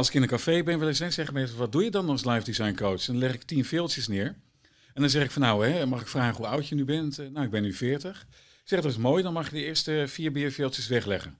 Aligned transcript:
als 0.00 0.08
ik 0.08 0.14
in 0.14 0.22
een 0.22 0.28
café 0.28 0.62
ben, 0.62 0.78
wel 0.78 0.88
eens, 0.88 0.98
hè, 0.98 1.10
zeggen 1.10 1.34
mensen, 1.34 1.58
wat 1.58 1.72
doe 1.72 1.84
je 1.84 1.90
dan 1.90 2.08
als 2.08 2.24
live 2.24 2.44
design 2.44 2.74
coach? 2.74 3.06
En 3.06 3.12
dan 3.12 3.18
leg 3.18 3.34
ik 3.34 3.42
tien 3.42 3.64
veeltjes 3.64 4.08
neer. 4.08 4.36
En 4.94 5.00
dan 5.00 5.10
zeg 5.10 5.24
ik 5.24 5.30
van, 5.30 5.42
nou, 5.42 5.66
hè, 5.66 5.86
mag 5.86 6.00
ik 6.00 6.06
vragen 6.06 6.36
hoe 6.36 6.46
oud 6.46 6.68
je 6.68 6.74
nu 6.74 6.84
bent? 6.84 7.18
Eh, 7.18 7.26
nou, 7.28 7.44
ik 7.44 7.50
ben 7.50 7.62
nu 7.62 7.72
40. 7.74 8.26
Ik 8.30 8.68
zeg, 8.68 8.80
dat 8.80 8.90
is 8.90 8.96
mooi, 8.96 9.22
dan 9.22 9.32
mag 9.32 9.44
je 9.44 9.56
de 9.56 9.64
eerste 9.64 10.04
vier 10.08 10.32
bierveeltjes 10.32 10.86
wegleggen. 10.86 11.38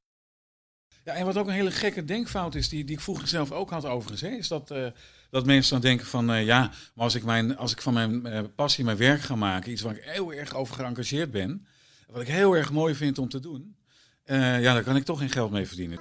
Ja, 1.04 1.14
en 1.14 1.24
wat 1.24 1.36
ook 1.36 1.46
een 1.46 1.52
hele 1.52 1.70
gekke 1.70 2.04
denkfout 2.04 2.54
is, 2.54 2.68
die, 2.68 2.84
die 2.84 2.96
ik 2.96 3.02
vroeger 3.02 3.28
zelf 3.28 3.52
ook 3.52 3.70
had 3.70 3.84
overigens, 3.84 4.20
hè, 4.20 4.28
is 4.28 4.48
dat, 4.48 4.70
eh, 4.70 4.86
dat 5.30 5.46
mensen 5.46 5.72
dan 5.72 5.80
denken 5.80 6.06
van, 6.06 6.30
eh, 6.30 6.44
ja, 6.44 6.60
maar 6.94 7.04
als 7.04 7.14
ik, 7.14 7.24
mijn, 7.24 7.56
als 7.56 7.72
ik 7.72 7.82
van 7.82 7.92
mijn 7.94 8.54
passie 8.54 8.84
mijn 8.84 8.96
werk 8.96 9.20
ga 9.20 9.34
maken, 9.34 9.72
iets 9.72 9.82
waar 9.82 9.96
ik 9.96 10.04
heel 10.04 10.32
erg 10.32 10.54
over 10.54 10.74
geëngageerd 10.74 11.30
ben, 11.30 11.66
wat 12.06 12.22
ik 12.22 12.28
heel 12.28 12.56
erg 12.56 12.72
mooi 12.72 12.94
vind 12.94 13.18
om 13.18 13.28
te 13.28 13.40
doen, 13.40 13.76
ja, 14.24 14.60
daar 14.60 14.82
kan 14.82 14.96
ik 14.96 15.04
toch 15.04 15.18
geen 15.18 15.30
geld 15.30 15.50
mee 15.50 15.66
verdienen. 15.66 15.98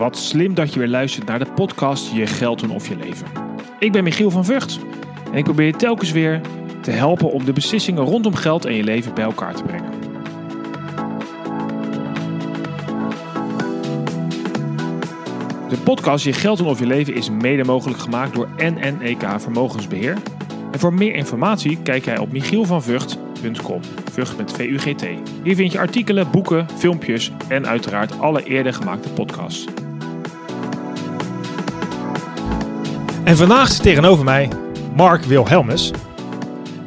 Wat 0.00 0.16
slim 0.16 0.54
dat 0.54 0.72
je 0.72 0.78
weer 0.78 0.88
luistert 0.88 1.26
naar 1.26 1.38
de 1.38 1.52
podcast 1.54 2.12
Je 2.12 2.26
Geld 2.26 2.60
doen 2.60 2.70
of 2.70 2.88
Je 2.88 2.96
Leven. 2.96 3.26
Ik 3.78 3.92
ben 3.92 4.04
Michiel 4.04 4.30
van 4.30 4.44
Vught 4.44 4.78
en 5.32 5.38
ik 5.38 5.44
probeer 5.44 5.66
je 5.66 5.76
telkens 5.76 6.12
weer 6.12 6.40
te 6.82 6.90
helpen 6.90 7.30
om 7.30 7.44
de 7.44 7.52
beslissingen 7.52 8.04
rondom 8.04 8.34
geld 8.34 8.64
en 8.64 8.74
je 8.74 8.84
leven 8.84 9.14
bij 9.14 9.24
elkaar 9.24 9.54
te 9.54 9.62
brengen. 9.62 9.90
De 15.68 15.76
podcast 15.84 16.24
Je 16.24 16.32
Geld 16.32 16.58
doen 16.58 16.66
of 16.66 16.78
Je 16.78 16.86
Leven 16.86 17.14
is 17.14 17.30
mede 17.30 17.64
mogelijk 17.64 18.00
gemaakt 18.00 18.34
door 18.34 18.48
NNEK 18.56 19.24
Vermogensbeheer. 19.36 20.16
En 20.72 20.78
voor 20.78 20.94
meer 20.94 21.14
informatie 21.14 21.78
kijk 21.82 22.04
jij 22.04 22.18
op 22.18 22.32
michielvanvugt.com. 22.32 23.80
Vught 24.12 24.36
met 24.36 24.52
V-U-G-T. 24.52 25.06
Hier 25.42 25.54
vind 25.54 25.72
je 25.72 25.78
artikelen, 25.78 26.30
boeken, 26.30 26.66
filmpjes 26.76 27.32
en 27.48 27.66
uiteraard 27.66 28.20
alle 28.20 28.44
eerder 28.44 28.74
gemaakte 28.74 29.08
podcasts. 29.08 29.66
En 33.30 33.36
vandaag 33.36 33.68
zit 33.68 33.82
tegenover 33.82 34.24
mij 34.24 34.48
Mark 34.96 35.22
Wilhelmus. 35.22 35.90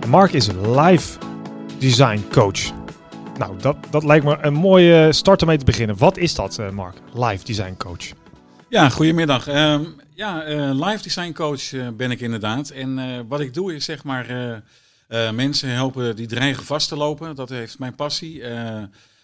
Mark 0.07 0.31
is 0.31 0.47
live 0.65 1.17
design 1.79 2.25
coach. 2.31 2.71
Nou, 3.37 3.57
dat, 3.59 3.77
dat 3.89 4.03
lijkt 4.03 4.25
me 4.25 4.37
een 4.41 4.53
mooie 4.53 5.13
start 5.13 5.41
om 5.41 5.47
mee 5.47 5.57
te 5.57 5.65
beginnen. 5.65 5.97
Wat 5.97 6.17
is 6.17 6.35
dat, 6.35 6.59
eh, 6.59 6.69
Mark? 6.69 6.95
Live 7.13 7.45
design 7.45 7.75
coach. 7.77 8.11
Ja, 8.69 8.89
goedemiddag. 8.89 9.47
Ehm, 9.47 9.83
ja, 10.13 10.43
eh, 10.43 10.57
live 10.57 11.03
design 11.03 11.31
coach 11.31 11.73
eh, 11.73 11.87
ben 11.97 12.11
ik 12.11 12.19
inderdaad. 12.19 12.69
En 12.69 13.25
wat 13.27 13.39
ik 13.39 13.53
doe 13.53 13.75
is 13.75 13.85
zeg 13.85 14.03
maar 14.03 14.25
mensen 15.33 15.69
helpen 15.69 16.15
die 16.15 16.27
dreigen 16.27 16.65
vast 16.65 16.87
te 16.87 16.95
lopen. 16.95 17.35
Dat 17.35 17.49
heeft 17.49 17.79
mijn 17.79 17.95
passie. 17.95 18.43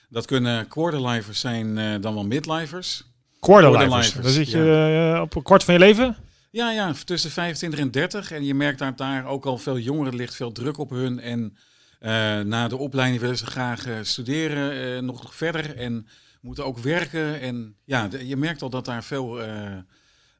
Dat 0.09 0.25
kunnen 0.25 0.67
quarterlivers 0.67 1.39
zijn, 1.39 1.75
dan 2.01 2.13
wel 2.13 2.25
midlivers. 2.25 3.03
Quarterlivers. 3.39 3.89
Quarterlivers, 3.89 4.23
Dan 4.23 4.45
zit 4.45 4.51
je 4.51 5.19
op 5.21 5.35
een 5.35 5.43
kwart 5.43 5.63
van 5.63 5.73
je 5.73 5.79
leven? 5.79 6.27
Ja, 6.51 6.71
ja, 6.71 6.93
tussen 7.05 7.31
25 7.31 7.79
en 7.79 7.91
30. 7.91 8.31
En 8.31 8.43
je 8.45 8.53
merkt 8.53 8.79
dat 8.79 8.97
daar 8.97 9.25
ook 9.25 9.45
al 9.45 9.57
veel 9.57 9.77
jongeren 9.79 10.15
ligt, 10.15 10.35
veel 10.35 10.51
druk 10.51 10.77
op 10.77 10.89
hun. 10.89 11.19
En 11.19 11.57
eh, 11.99 12.39
na 12.39 12.67
de 12.67 12.77
opleiding 12.77 13.21
willen 13.21 13.37
ze 13.37 13.45
graag 13.45 13.85
eh, 13.85 13.95
studeren, 14.01 14.95
eh, 14.95 15.01
nog 15.01 15.35
verder. 15.35 15.75
En 15.77 16.07
moeten 16.41 16.65
ook 16.65 16.77
werken. 16.77 17.39
En 17.41 17.75
ja, 17.85 18.07
de- 18.07 18.27
je 18.27 18.37
merkt 18.37 18.61
al 18.61 18.69
dat 18.69 18.85
daar 18.85 19.03
veel 19.03 19.39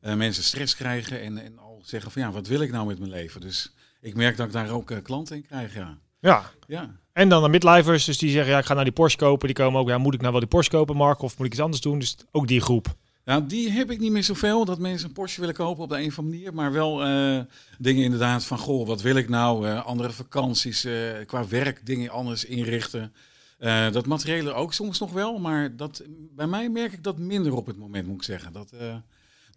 mensen 0.01 0.43
stress 0.43 0.75
krijgen. 0.75 1.21
En, 1.21 1.37
en 1.43 1.57
al 1.59 1.81
zeggen 1.85 2.11
van 2.11 2.21
ja, 2.21 2.31
wat 2.31 2.47
wil 2.47 2.61
ik 2.61 2.71
nou 2.71 2.87
met 2.87 2.99
mijn 2.99 3.11
leven? 3.11 3.41
Dus 3.41 3.73
ik 4.01 4.15
merk 4.15 4.37
dat 4.37 4.45
ik 4.47 4.51
daar 4.53 4.69
ook 4.69 4.93
klanten 5.03 5.35
in 5.35 5.45
krijg, 5.45 5.73
ja. 5.75 5.97
Ja. 6.19 6.51
Ja, 6.67 6.95
En 7.13 7.29
dan 7.29 7.43
de 7.43 7.49
midlivers, 7.49 8.05
dus 8.05 8.17
die 8.17 8.29
zeggen, 8.31 8.51
ja, 8.51 8.59
ik 8.59 8.65
ga 8.65 8.71
nou 8.73 8.83
die 8.85 8.93
Porsche 8.93 9.17
kopen. 9.17 9.47
Die 9.47 9.55
komen 9.55 9.79
ook, 9.81 9.87
ja, 9.87 9.97
moet 9.97 10.13
ik 10.13 10.19
nou 10.19 10.31
wel 10.31 10.41
die 10.41 10.49
Porsche 10.49 10.71
kopen, 10.71 10.95
Mark? 10.95 11.21
Of 11.21 11.37
moet 11.37 11.45
ik 11.45 11.51
iets 11.53 11.61
anders 11.61 11.81
doen? 11.81 11.99
Dus 11.99 12.17
ook 12.31 12.47
die 12.47 12.61
groep. 12.61 12.95
Nou, 13.29 13.45
die 13.45 13.71
heb 13.71 13.91
ik 13.91 13.99
niet 13.99 14.11
meer 14.11 14.23
zoveel, 14.23 14.65
dat 14.65 14.79
mensen 14.79 15.07
een 15.07 15.13
Porsche 15.13 15.39
willen 15.39 15.55
kopen 15.55 15.83
op 15.83 15.89
de 15.89 16.01
een 16.01 16.07
of 16.07 16.19
andere 16.19 16.35
manier. 16.35 16.53
Maar 16.53 16.71
wel 16.71 17.03
eh, 17.03 17.39
dingen 17.77 18.03
inderdaad 18.03 18.45
van, 18.45 18.57
goh, 18.57 18.87
wat 18.87 19.01
wil 19.01 19.15
ik 19.15 19.29
nou? 19.29 19.67
Eh, 19.67 19.85
andere 19.85 20.11
vakanties, 20.11 20.83
eh, 20.83 20.93
qua 21.25 21.47
werk 21.47 21.85
dingen 21.85 22.09
anders 22.09 22.45
inrichten. 22.45 23.13
Dat 23.91 24.05
materiële 24.05 24.53
ook 24.53 24.73
soms 24.73 24.99
nog 24.99 25.11
wel, 25.11 25.39
maar 25.39 25.75
dat, 25.75 26.03
bij 26.35 26.47
mij 26.47 26.69
merk 26.69 26.93
ik 26.93 27.03
dat 27.03 27.17
minder 27.17 27.55
op 27.55 27.65
het 27.65 27.77
moment, 27.77 28.07
moet 28.07 28.15
ik 28.15 28.23
zeggen. 28.23 28.53
Dat, 28.53 28.73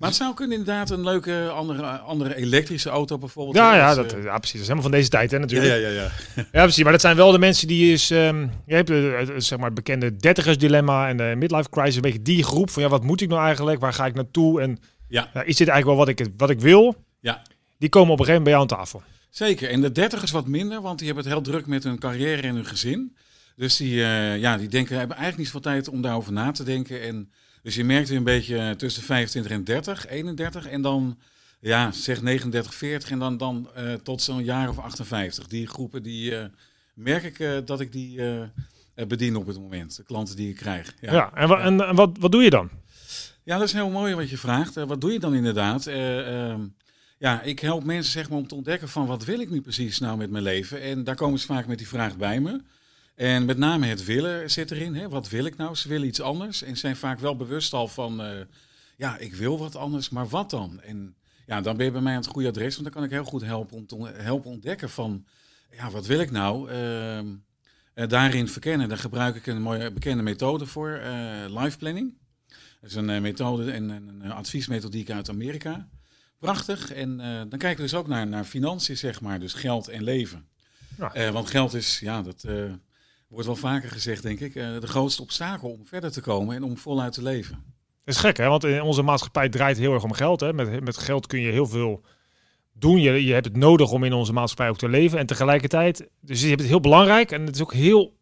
maar 0.02 0.10
het 0.10 0.20
zou 0.20 0.34
kunnen 0.34 0.58
inderdaad 0.58 0.90
een 0.90 1.02
leuke 1.02 1.48
andere, 1.48 1.82
andere 1.86 2.36
elektrische 2.36 2.88
auto 2.88 3.18
bijvoorbeeld. 3.18 3.56
Ja, 3.56 3.76
ja, 3.76 3.94
dat, 3.94 4.12
eh, 4.12 4.24
ja, 4.24 4.38
precies. 4.38 4.52
Dat 4.52 4.60
is 4.60 4.68
helemaal 4.68 4.82
van 4.82 4.90
deze 4.90 5.08
tijd, 5.08 5.30
hè, 5.30 5.38
natuurlijk. 5.38 5.72
ja, 5.72 5.88
ja, 5.88 5.88
ja. 5.88 6.10
Ja, 6.52 6.62
precies. 6.62 6.82
Maar 6.82 6.92
dat 6.92 7.00
zijn 7.00 7.16
wel 7.16 7.32
de 7.32 7.38
mensen 7.38 7.68
die 7.68 7.92
is... 7.92 8.10
ehm, 8.10 8.46
je 8.66 8.74
hebt 8.74 8.90
eh, 8.90 9.36
zeg 9.36 9.58
maar, 9.58 9.66
het 9.66 9.74
bekende 9.74 10.16
dertigersdilemma 10.16 11.08
en 11.08 11.16
de 11.16 11.34
midlife 11.36 11.70
crisis. 11.70 11.94
Een 11.94 12.00
beetje 12.02 12.22
die 12.22 12.44
groep 12.44 12.70
van, 12.70 12.82
ja, 12.82 12.88
wat 12.88 13.02
moet 13.02 13.20
ik 13.20 13.28
nou 13.28 13.44
eigenlijk? 13.44 13.80
Waar 13.80 13.92
ga 13.92 14.06
ik 14.06 14.14
naartoe? 14.14 14.60
En 14.60 14.78
ja. 15.08 15.24
is 15.32 15.56
dit 15.56 15.68
eigenlijk 15.68 15.84
wel 15.84 15.96
wat 15.96 16.08
ik, 16.08 16.26
wat 16.36 16.50
ik 16.50 16.60
wil? 16.60 16.96
Ja. 17.20 17.42
Die 17.78 17.88
komen 17.88 18.12
op 18.12 18.18
een 18.18 18.24
gegeven 18.24 18.42
moment 18.42 18.44
bij 18.44 18.52
jou 18.52 18.62
aan 18.62 18.86
tafel. 18.86 19.02
Zeker. 19.30 19.70
En 19.70 19.80
de 19.80 19.92
dertigers 19.92 20.30
wat 20.30 20.46
minder, 20.46 20.80
want 20.80 20.98
die 20.98 21.06
hebben 21.06 21.24
het 21.24 21.32
heel 21.32 21.42
druk 21.42 21.66
met 21.66 21.84
hun 21.84 21.98
carrière 21.98 22.42
en 22.42 22.54
hun 22.54 22.66
gezin. 22.66 23.16
Dus 23.56 23.76
die, 23.76 24.02
eh, 24.02 24.38
ja, 24.38 24.56
die 24.56 24.68
denken, 24.68 24.98
hebben 24.98 25.16
eigenlijk 25.16 25.38
niet 25.38 25.46
zoveel 25.46 25.72
tijd 25.72 25.88
om 25.88 26.02
daarover 26.02 26.32
na 26.32 26.50
te 26.50 26.64
denken. 26.64 27.02
En, 27.02 27.32
dus 27.62 27.74
je 27.74 27.84
merkt 27.84 28.08
weer 28.08 28.18
een 28.18 28.24
beetje 28.24 28.58
eh, 28.58 28.70
tussen 28.70 29.02
25 29.02 29.52
en 29.52 29.64
30, 29.64 30.06
31 30.08 30.66
en 30.66 30.82
dan, 30.82 31.18
ja, 31.60 31.92
zeg 31.92 32.22
39, 32.22 32.74
40 32.74 33.10
en 33.10 33.18
dan, 33.18 33.36
dan 33.36 33.68
eh, 33.74 33.94
tot 33.94 34.22
zo'n 34.22 34.44
jaar 34.44 34.68
of 34.68 34.78
58. 34.78 35.46
Die 35.46 35.66
groepen, 35.66 36.02
die 36.02 36.36
eh, 36.36 36.44
merk 36.94 37.22
ik 37.38 37.66
dat 37.66 37.80
ik 37.80 37.92
die 37.92 38.20
bedien 39.08 39.36
op 39.36 39.46
het 39.46 39.58
moment. 39.58 39.96
De 39.96 40.02
klanten 40.02 40.36
die 40.36 40.48
ik 40.48 40.56
krijg. 40.56 40.94
Ja. 41.00 41.32
En, 41.34 41.48
wa- 41.48 41.60
en, 41.60 41.88
en 41.88 41.94
wat, 41.94 42.10
wat 42.20 42.32
doe 42.32 42.42
je 42.42 42.50
dan? 42.50 42.70
Ja, 43.44 43.58
dat 43.58 43.66
is 43.66 43.72
heel 43.72 43.90
mooi 43.90 44.14
wat 44.14 44.30
je 44.30 44.38
vraagt. 44.38 44.74
Wat 44.74 45.00
doe 45.00 45.12
je 45.12 45.18
dan 45.18 45.34
inderdaad? 45.34 45.86
Eh, 45.86 46.48
ehm, 46.50 46.60
ja, 47.18 47.42
ik 47.42 47.58
help 47.60 47.84
mensen 47.84 48.12
zeg 48.12 48.28
maar, 48.28 48.38
om 48.38 48.46
te 48.46 48.54
ontdekken 48.54 48.88
van 48.88 49.06
wat 49.06 49.24
wil 49.24 49.40
ik 49.40 49.50
nu 49.50 49.60
precies 49.60 49.98
nou 49.98 50.16
met 50.16 50.30
mijn 50.30 50.42
leven. 50.44 50.80
En 50.80 51.04
daar 51.04 51.14
komen 51.14 51.38
ze 51.38 51.46
vaak 51.46 51.66
met 51.66 51.78
die 51.78 51.88
vraag 51.88 52.16
bij 52.16 52.40
me. 52.40 52.60
En 53.14 53.44
met 53.44 53.58
name 53.58 53.86
het 53.86 54.04
willen 54.04 54.50
zit 54.50 54.70
erin. 54.70 54.94
Hè? 54.94 55.08
Wat 55.08 55.28
wil 55.28 55.44
ik 55.44 55.56
nou? 55.56 55.74
Ze 55.74 55.88
willen 55.88 56.06
iets 56.06 56.20
anders. 56.20 56.62
En 56.62 56.76
zijn 56.76 56.96
vaak 56.96 57.18
wel 57.18 57.36
bewust 57.36 57.72
al 57.72 57.88
van, 57.88 58.22
eh, 58.22 58.40
ja, 58.96 59.18
ik 59.18 59.34
wil 59.34 59.58
wat 59.58 59.76
anders, 59.76 60.08
maar 60.08 60.28
wat 60.28 60.50
dan? 60.50 60.80
En 60.80 61.16
ja, 61.46 61.60
dan 61.60 61.76
ben 61.76 61.86
je 61.86 61.92
bij 61.92 62.00
mij 62.00 62.14
aan 62.14 62.20
het 62.20 62.30
goede 62.30 62.48
adres. 62.48 62.72
Want 62.72 62.84
dan 62.84 62.92
kan 62.92 63.04
ik 63.04 63.10
heel 63.10 63.24
goed 63.24 63.42
helpen 63.42 63.76
om 63.76 63.86
te 63.86 64.12
helpen 64.16 64.50
ontdekken 64.50 64.90
van, 64.90 65.26
ja, 65.70 65.90
wat 65.90 66.06
wil 66.06 66.20
ik 66.20 66.30
nou? 66.30 66.70
Ehm, 66.70 67.26
eh, 67.94 68.08
daarin 68.08 68.48
verkennen. 68.48 68.88
Daar 68.88 68.98
gebruik 68.98 69.36
ik 69.36 69.46
een 69.46 69.62
mooie 69.62 69.90
bekende 69.90 70.22
methode 70.22 70.66
voor, 70.66 70.90
eh 70.90 71.44
life 71.48 71.78
planning. 71.78 72.14
Dat 72.80 72.90
is 72.90 72.96
een 72.96 73.22
methode 73.22 73.72
en 73.72 73.88
een, 73.88 74.32
adviesmethodiek 74.32 75.10
uit 75.10 75.28
Amerika. 75.28 75.88
Prachtig. 76.38 76.92
En 76.92 77.16
dan 77.16 77.58
kijken 77.58 77.76
we 77.76 77.82
dus 77.82 77.94
ook 77.94 78.06
naar, 78.06 78.26
naar 78.26 78.44
financiën, 78.44 78.96
zeg 78.96 79.20
maar. 79.20 79.40
Dus 79.40 79.52
geld 79.52 79.88
en 79.88 80.02
leven. 80.02 80.48
Ja. 80.98 81.32
Want 81.32 81.50
geld 81.50 81.74
is, 81.74 82.00
ja, 82.00 82.22
dat 82.22 82.44
wordt 83.32 83.46
wel 83.46 83.56
vaker 83.56 83.90
gezegd, 83.90 84.22
denk 84.22 84.40
ik, 84.40 84.54
eh, 84.54 84.80
de 84.80 84.86
grootste 84.86 85.22
obstakel 85.22 85.68
om 85.68 85.86
verder 85.86 86.12
te 86.12 86.20
komen 86.20 86.56
en 86.56 86.62
om 86.62 86.76
voluit 86.76 87.12
te 87.12 87.22
leven. 87.22 87.64
Dat 88.04 88.14
is 88.14 88.20
gek, 88.20 88.36
hè? 88.36 88.48
Want 88.48 88.64
in 88.64 88.82
onze 88.82 89.02
maatschappij 89.02 89.48
draait 89.48 89.78
heel 89.78 89.92
erg 89.92 90.02
om 90.02 90.12
geld. 90.12 90.40
Hè? 90.40 90.52
Met, 90.52 90.84
met 90.84 90.96
geld 90.96 91.26
kun 91.26 91.40
je 91.40 91.50
heel 91.50 91.66
veel 91.66 92.02
doen. 92.72 93.00
Je, 93.00 93.24
je 93.24 93.32
hebt 93.32 93.44
het 93.44 93.56
nodig 93.56 93.90
om 93.90 94.04
in 94.04 94.12
onze 94.12 94.32
maatschappij 94.32 94.68
ook 94.68 94.78
te 94.78 94.88
leven. 94.88 95.18
En 95.18 95.26
tegelijkertijd, 95.26 96.08
dus 96.20 96.40
je 96.40 96.48
hebt 96.48 96.60
het 96.60 96.68
heel 96.68 96.80
belangrijk. 96.80 97.30
En 97.30 97.46
het 97.46 97.54
is 97.54 97.60
ook 97.62 97.72
heel, 97.72 98.16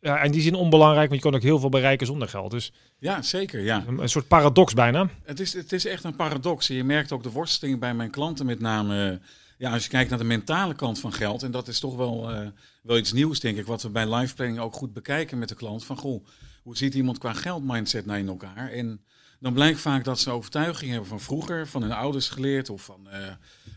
ja, 0.00 0.22
in 0.22 0.32
die 0.32 0.40
zin 0.40 0.54
onbelangrijk. 0.54 1.08
Want 1.08 1.22
je 1.22 1.28
kan 1.28 1.38
ook 1.38 1.46
heel 1.46 1.58
veel 1.58 1.68
bereiken 1.68 2.06
zonder 2.06 2.28
geld. 2.28 2.50
Dus 2.50 2.72
Ja, 2.98 3.22
zeker, 3.22 3.60
ja. 3.60 3.84
een, 3.86 3.98
een 3.98 4.08
soort 4.08 4.28
paradox 4.28 4.74
bijna. 4.74 5.08
Het 5.22 5.40
is, 5.40 5.52
het 5.52 5.72
is 5.72 5.84
echt 5.84 6.04
een 6.04 6.16
paradox. 6.16 6.66
Je 6.66 6.84
merkt 6.84 7.12
ook 7.12 7.22
de 7.22 7.30
worsteling 7.30 7.80
bij 7.80 7.94
mijn 7.94 8.10
klanten 8.10 8.46
met 8.46 8.60
name. 8.60 9.20
Ja, 9.58 9.72
als 9.72 9.84
je 9.84 9.90
kijkt 9.90 10.10
naar 10.10 10.18
de 10.18 10.24
mentale 10.24 10.74
kant 10.74 11.00
van 11.00 11.12
geld. 11.12 11.42
En 11.42 11.50
dat 11.50 11.68
is 11.68 11.78
toch 11.78 11.96
wel, 11.96 12.30
eh, 12.30 12.48
wel 12.82 12.98
iets 12.98 13.12
nieuws, 13.12 13.40
denk 13.40 13.58
ik. 13.58 13.66
Wat 13.66 13.82
we 13.82 13.90
bij 13.90 14.14
life 14.14 14.34
planning 14.34 14.58
ook 14.58 14.74
goed 14.74 14.92
bekijken 14.92 15.38
met 15.38 15.48
de 15.48 15.54
klant. 15.54 15.84
Van 15.84 15.96
goh, 15.96 16.26
hoe 16.62 16.76
ziet 16.76 16.94
iemand 16.94 17.18
qua 17.18 17.32
geldmindset 17.32 18.06
naar 18.06 18.18
in 18.18 18.28
elkaar? 18.28 18.70
En 18.70 19.04
dan 19.40 19.52
blijkt 19.52 19.80
vaak 19.80 20.04
dat 20.04 20.20
ze 20.20 20.30
overtuigingen 20.30 20.92
hebben 20.92 21.08
van 21.10 21.20
vroeger. 21.20 21.66
Van 21.68 21.82
hun 21.82 21.92
ouders 21.92 22.28
geleerd. 22.28 22.70
Of 22.70 22.84
van 22.84 23.08
eh, 23.08 23.26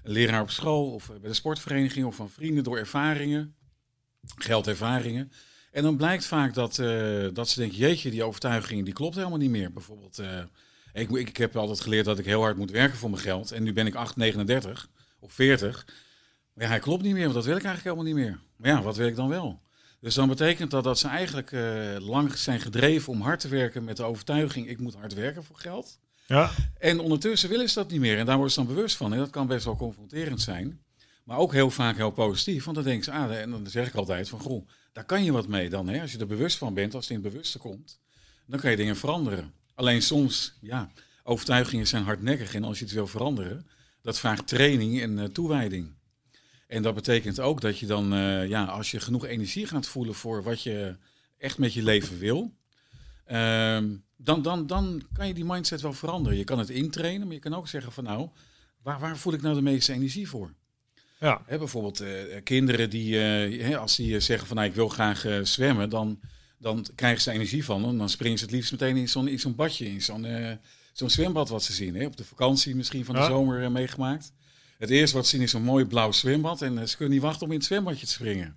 een 0.03 0.11
leraar 0.11 0.41
op 0.41 0.49
school. 0.49 0.93
Of 0.93 1.09
eh, 1.09 1.15
bij 1.19 1.29
de 1.29 1.35
sportvereniging. 1.35 2.05
Of 2.05 2.15
van 2.15 2.29
vrienden 2.29 2.63
door 2.63 2.77
ervaringen. 2.77 3.55
Geldervaringen. 4.35 5.31
En 5.71 5.83
dan 5.83 5.97
blijkt 5.97 6.25
vaak 6.25 6.53
dat, 6.53 6.75
dat 7.33 7.49
ze 7.49 7.59
denken, 7.59 7.77
jeetje, 7.77 8.11
die 8.11 8.23
overtuiging 8.23 8.85
die 8.85 8.93
klopt 8.93 9.15
helemaal 9.15 9.37
niet 9.37 9.49
meer. 9.49 9.71
Bijvoorbeeld, 9.71 10.19
eh, 10.19 10.39
ik, 10.93 11.09
ik, 11.09 11.37
heb 11.37 11.55
altijd 11.55 11.81
geleerd 11.81 12.05
dat 12.05 12.19
ik 12.19 12.25
heel 12.25 12.41
hard 12.41 12.57
moet 12.57 12.71
werken 12.71 12.97
voor 12.97 13.09
mijn 13.09 13.21
geld. 13.21 13.51
En 13.51 13.63
nu 13.63 13.73
ben 13.73 13.87
ik 13.87 13.95
8, 13.95 14.15
39 14.15 14.89
of 15.21 15.33
40. 15.33 15.85
Maar 16.53 16.63
ja, 16.63 16.69
hij 16.69 16.79
klopt 16.79 17.03
niet 17.03 17.13
meer, 17.13 17.23
want 17.23 17.33
dat 17.33 17.45
wil 17.45 17.57
ik 17.57 17.63
eigenlijk 17.63 17.95
helemaal 17.95 18.15
niet 18.15 18.25
meer. 18.25 18.39
Maar 18.55 18.69
ja, 18.69 18.81
wat 18.81 18.97
wil 18.97 19.07
ik 19.07 19.15
dan 19.15 19.29
wel? 19.29 19.61
Dus 19.99 20.13
dan 20.13 20.27
betekent 20.27 20.71
dat 20.71 20.83
dat 20.83 20.99
ze 20.99 21.07
eigenlijk 21.07 21.51
eh, 21.51 21.61
lang 21.99 22.37
zijn 22.37 22.59
gedreven 22.59 23.13
om 23.13 23.21
hard 23.21 23.39
te 23.39 23.47
werken 23.47 23.83
met 23.83 23.97
de 23.97 24.03
overtuiging, 24.03 24.67
ik 24.67 24.79
moet 24.79 24.95
hard 24.95 25.13
werken 25.13 25.43
voor 25.43 25.57
geld. 25.57 25.99
Ja. 26.25 26.51
En 26.77 26.99
ondertussen 26.99 27.49
willen 27.49 27.69
ze 27.69 27.79
dat 27.79 27.91
niet 27.91 27.99
meer. 27.99 28.17
En 28.17 28.25
daar 28.25 28.35
worden 28.35 28.53
ze 28.53 28.59
dan 28.63 28.75
bewust 28.75 28.95
van. 28.95 29.13
En 29.13 29.19
dat 29.19 29.29
kan 29.29 29.47
best 29.47 29.65
wel 29.65 29.75
confronterend 29.75 30.41
zijn. 30.41 30.81
Maar 31.23 31.37
ook 31.37 31.53
heel 31.53 31.71
vaak 31.71 31.95
heel 31.95 32.11
positief. 32.11 32.63
Want 32.63 32.75
dan 32.75 32.85
denken 32.85 33.03
ze, 33.03 33.11
ah, 33.11 33.39
en 33.39 33.51
dan 33.51 33.67
zeg 33.67 33.87
ik 33.87 33.95
altijd 33.95 34.29
van, 34.29 34.39
goh, 34.39 34.67
daar 34.93 35.05
kan 35.05 35.23
je 35.23 35.31
wat 35.31 35.47
mee 35.47 35.69
dan. 35.69 35.87
Hè? 35.87 36.01
Als 36.01 36.11
je 36.11 36.17
er 36.17 36.27
bewust 36.27 36.57
van 36.57 36.73
bent, 36.73 36.93
als 36.93 37.07
het 37.07 37.17
in 37.17 37.23
het 37.23 37.33
bewuste 37.33 37.57
komt, 37.57 37.99
dan 38.45 38.59
kan 38.59 38.71
je 38.71 38.77
dingen 38.77 38.95
veranderen. 38.95 39.53
Alleen 39.75 40.01
soms, 40.01 40.53
ja, 40.61 40.91
overtuigingen 41.23 41.87
zijn 41.87 42.03
hardnekkig 42.03 42.53
en 42.53 42.63
als 42.63 42.79
je 42.79 42.85
het 42.85 42.93
wil 42.93 43.07
veranderen, 43.07 43.67
dat 44.01 44.19
vraagt 44.19 44.47
training 44.47 45.01
en 45.01 45.19
eh, 45.19 45.25
toewijding. 45.25 45.93
En 46.67 46.81
dat 46.81 46.95
betekent 46.95 47.39
ook 47.39 47.61
dat 47.61 47.79
je 47.79 47.85
dan, 47.85 48.13
eh, 48.13 48.47
ja, 48.47 48.65
als 48.65 48.91
je 48.91 48.99
genoeg 48.99 49.25
energie 49.25 49.67
gaat 49.67 49.87
voelen 49.87 50.15
voor 50.15 50.43
wat 50.43 50.63
je 50.63 50.95
echt 51.37 51.57
met 51.57 51.73
je 51.73 51.83
leven 51.83 52.17
wil, 52.17 52.53
ehm, 53.25 53.95
dan, 54.17 54.41
dan, 54.41 54.67
dan 54.67 55.03
kan 55.13 55.27
je 55.27 55.33
die 55.33 55.45
mindset 55.45 55.81
wel 55.81 55.93
veranderen. 55.93 56.37
Je 56.37 56.43
kan 56.43 56.59
het 56.59 56.69
intrainen, 56.69 57.27
maar 57.27 57.35
je 57.35 57.41
kan 57.41 57.53
ook 57.53 57.67
zeggen 57.67 57.91
van 57.91 58.03
nou, 58.03 58.29
waar, 58.81 58.99
waar 58.99 59.17
voel 59.17 59.33
ik 59.33 59.41
nou 59.41 59.55
de 59.55 59.61
meeste 59.61 59.93
energie 59.93 60.29
voor? 60.29 60.53
Ja. 61.19 61.41
Hè, 61.45 61.57
bijvoorbeeld 61.57 61.99
eh, 61.99 62.43
kinderen 62.43 62.89
die, 62.89 63.15
hè, 63.15 63.77
als 63.77 63.95
die 63.95 64.19
zeggen 64.19 64.47
van 64.47 64.55
nou, 64.55 64.69
ik 64.69 64.75
wil 64.75 64.89
graag 64.89 65.25
zwemmen, 65.43 65.89
dan, 65.89 66.19
dan 66.57 66.85
krijgen 66.95 67.21
ze 67.21 67.31
energie 67.31 67.65
van. 67.65 67.85
En 67.85 67.97
dan 67.97 68.09
springen 68.09 68.37
ze 68.37 68.43
het 68.43 68.53
liefst 68.53 68.71
meteen 68.71 68.97
in 68.97 69.09
zo'n 69.09 69.37
zo'n 69.37 69.55
badje, 69.55 69.85
in 69.85 70.01
zo'n 70.01 70.25
zo'n 70.91 71.09
zwembad 71.09 71.49
wat 71.49 71.63
ze 71.63 71.73
zien. 71.73 71.95
Hè? 71.95 72.05
Op 72.05 72.17
de 72.17 72.25
vakantie 72.25 72.75
misschien 72.75 73.05
van 73.05 73.15
de 73.15 73.21
Ja. 73.21 73.27
zomer 73.27 73.63
eh, 73.63 73.69
meegemaakt. 73.69 74.31
Het 74.77 74.89
eerste 74.89 75.15
wat 75.15 75.25
ze 75.27 75.35
zien 75.35 75.45
is 75.45 75.51
zo'n 75.51 75.63
mooi 75.63 75.85
blauw 75.85 76.11
zwembad 76.11 76.61
en 76.61 76.77
eh, 76.77 76.85
ze 76.85 76.95
kunnen 76.97 77.13
niet 77.13 77.23
wachten 77.23 77.45
om 77.45 77.51
in 77.51 77.57
het 77.57 77.65
zwembadje 77.67 78.05
te 78.05 78.11
springen. 78.11 78.55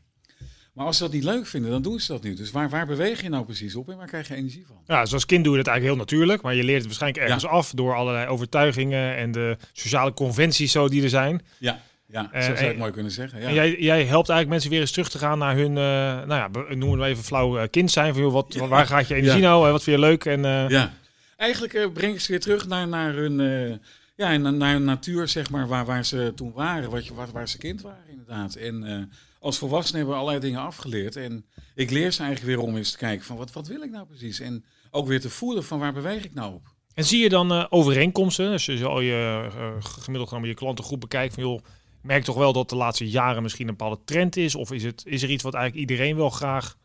Maar 0.72 0.86
als 0.86 0.96
ze 0.96 1.02
dat 1.02 1.12
niet 1.12 1.24
leuk 1.24 1.46
vinden, 1.46 1.70
dan 1.70 1.82
doen 1.82 2.00
ze 2.00 2.12
dat 2.12 2.22
niet. 2.22 2.36
Dus 2.36 2.50
waar, 2.50 2.68
waar 2.70 2.86
beweeg 2.86 3.22
je 3.22 3.28
nou 3.28 3.44
precies 3.44 3.74
op 3.74 3.88
en 3.90 3.96
waar 3.96 4.06
krijg 4.06 4.28
je 4.28 4.34
energie 4.34 4.64
van? 4.66 4.76
Ja, 4.86 5.06
zoals 5.06 5.26
kind 5.26 5.44
doe 5.44 5.52
je 5.52 5.58
het 5.58 5.68
eigenlijk 5.68 5.96
heel 5.96 6.06
natuurlijk, 6.06 6.42
maar 6.42 6.54
je 6.54 6.62
leert 6.64 6.76
het 6.78 6.86
waarschijnlijk 6.86 7.22
ergens 7.24 7.46
af 7.46 7.70
door 7.70 7.94
allerlei 7.94 8.26
overtuigingen 8.26 9.16
en 9.16 9.32
de 9.32 9.56
sociale 9.72 10.12
conventies 10.14 10.72
zo 10.72 10.88
die 10.88 11.02
er 11.02 11.08
zijn. 11.08 11.42
Ja, 11.58 11.80
ja 12.06 12.32
Eh, 12.32 12.40
zo 12.40 12.46
zou 12.46 12.52
je 12.58 12.62
en- 12.62 12.68
het 12.68 12.78
mooi 12.78 12.92
kunnen 12.92 13.12
zeggen. 13.12 13.40
Ja. 13.40 13.48
En 13.48 13.54
jij, 13.54 13.76
jij 13.78 13.96
helpt 14.04 14.28
eigenlijk 14.28 14.48
mensen 14.48 14.70
weer 14.70 14.80
eens 14.80 14.90
terug 14.90 15.10
te 15.10 15.18
gaan 15.18 15.38
naar 15.38 15.56
hun, 15.56 15.70
eh, 15.76 16.26
nou 16.26 16.34
ja, 16.34 16.74
noemen 16.74 16.98
we 16.98 17.04
even 17.04 17.24
flauw 17.24 17.58
eh, 17.58 17.68
kind 17.70 17.90
zijn. 17.90 18.12
Van, 18.12 18.22
joh, 18.22 18.32
wat, 18.32 18.54
Ja. 18.54 18.66
Waar 18.68 18.86
gaat 18.86 19.08
je 19.08 19.14
energie 19.14 19.42
nou? 19.42 19.64
Eh, 19.66 19.70
Wat 19.72 19.82
vind 19.82 19.96
je 19.96 20.02
leuk? 20.02 20.24
En, 20.24 20.44
eh, 20.44 20.68
Ja, 20.68 20.92
eigenlijk 21.36 21.74
eh, 21.74 21.92
breng 21.92 22.14
ik 22.14 22.20
ze 22.20 22.30
weer 22.30 22.40
terug 22.40 22.66
naar, 22.66 22.88
naar 22.88 23.14
hun, 23.14 23.40
eh, 23.40 23.76
ja, 24.16 24.36
naar, 24.36 24.52
naar 24.52 24.80
natuur, 24.80 25.28
zeg 25.28 25.50
maar, 25.50 25.68
waar, 25.68 25.84
waar 25.84 26.04
ze 26.04 26.32
toen 26.34 26.52
waren, 26.52 26.90
wat 26.90 27.08
waar, 27.08 27.30
waar 27.32 27.48
ze 27.48 27.58
kind 27.58 27.82
waren 27.82 28.08
inderdaad. 28.08 28.54
En 28.54 28.84
eh, 28.84 29.02
als 29.38 29.58
volwassenen 29.58 29.96
hebben 29.96 30.14
we 30.14 30.20
allerlei 30.20 30.46
dingen 30.46 30.66
afgeleerd. 30.66 31.16
En 31.16 31.44
ik 31.74 31.90
leer 31.90 32.12
ze 32.12 32.22
eigenlijk 32.22 32.56
weer 32.56 32.66
om 32.66 32.76
eens 32.76 32.90
te 32.90 32.98
kijken 32.98 33.24
van, 33.24 33.36
wat, 33.36 33.52
wat 33.52 33.66
wil 33.66 33.82
ik 33.82 33.90
nou 33.90 34.06
precies? 34.06 34.40
En 34.40 34.64
ook 34.90 35.06
weer 35.06 35.20
te 35.20 35.30
voelen 35.30 35.64
van, 35.64 35.78
waar 35.78 35.92
beweeg 35.92 36.24
ik 36.24 36.34
nou 36.34 36.54
op? 36.54 36.74
En 36.94 37.04
zie 37.04 37.22
je 37.22 37.28
dan 37.28 37.52
eh, 37.52 37.66
overeenkomsten? 37.68 38.52
Als 38.52 38.66
je 38.66 38.76
zo 38.76 39.02
je 39.02 39.48
eh, 39.54 39.72
gemiddeld 39.78 40.28
genomen 40.28 40.48
je 40.48 40.54
klantengroep 40.54 41.00
bekijkt, 41.00 41.34
van 41.34 41.42
joh, 41.42 41.64
merk 42.02 42.24
toch 42.24 42.36
wel 42.36 42.52
dat 42.52 42.68
de 42.68 42.76
laatste 42.76 43.08
jaren 43.08 43.42
misschien 43.42 43.68
een 43.68 43.76
bepaalde 43.76 44.00
trend 44.04 44.36
is? 44.36 44.54
Of 44.54 44.72
is, 44.72 44.84
het, 44.84 45.02
is 45.06 45.22
er 45.22 45.30
iets 45.30 45.42
wat 45.42 45.54
eigenlijk 45.54 45.90
iedereen 45.90 46.16
wel 46.16 46.30
graag 46.30 46.76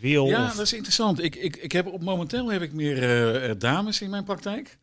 wil? 0.00 0.26
Ja, 0.26 0.44
of- 0.44 0.54
dat 0.54 0.64
is 0.64 0.72
interessant. 0.72 1.22
Ik, 1.22 1.36
ik, 1.36 1.56
ik 1.56 1.72
heb 1.72 1.86
op, 1.86 2.02
momenteel 2.02 2.50
heb 2.50 2.62
ik 2.62 2.72
meer 2.72 3.02
eh, 3.02 3.50
eh, 3.50 3.58
dames 3.58 4.00
in 4.00 4.10
mijn 4.10 4.24
praktijk. 4.24 4.78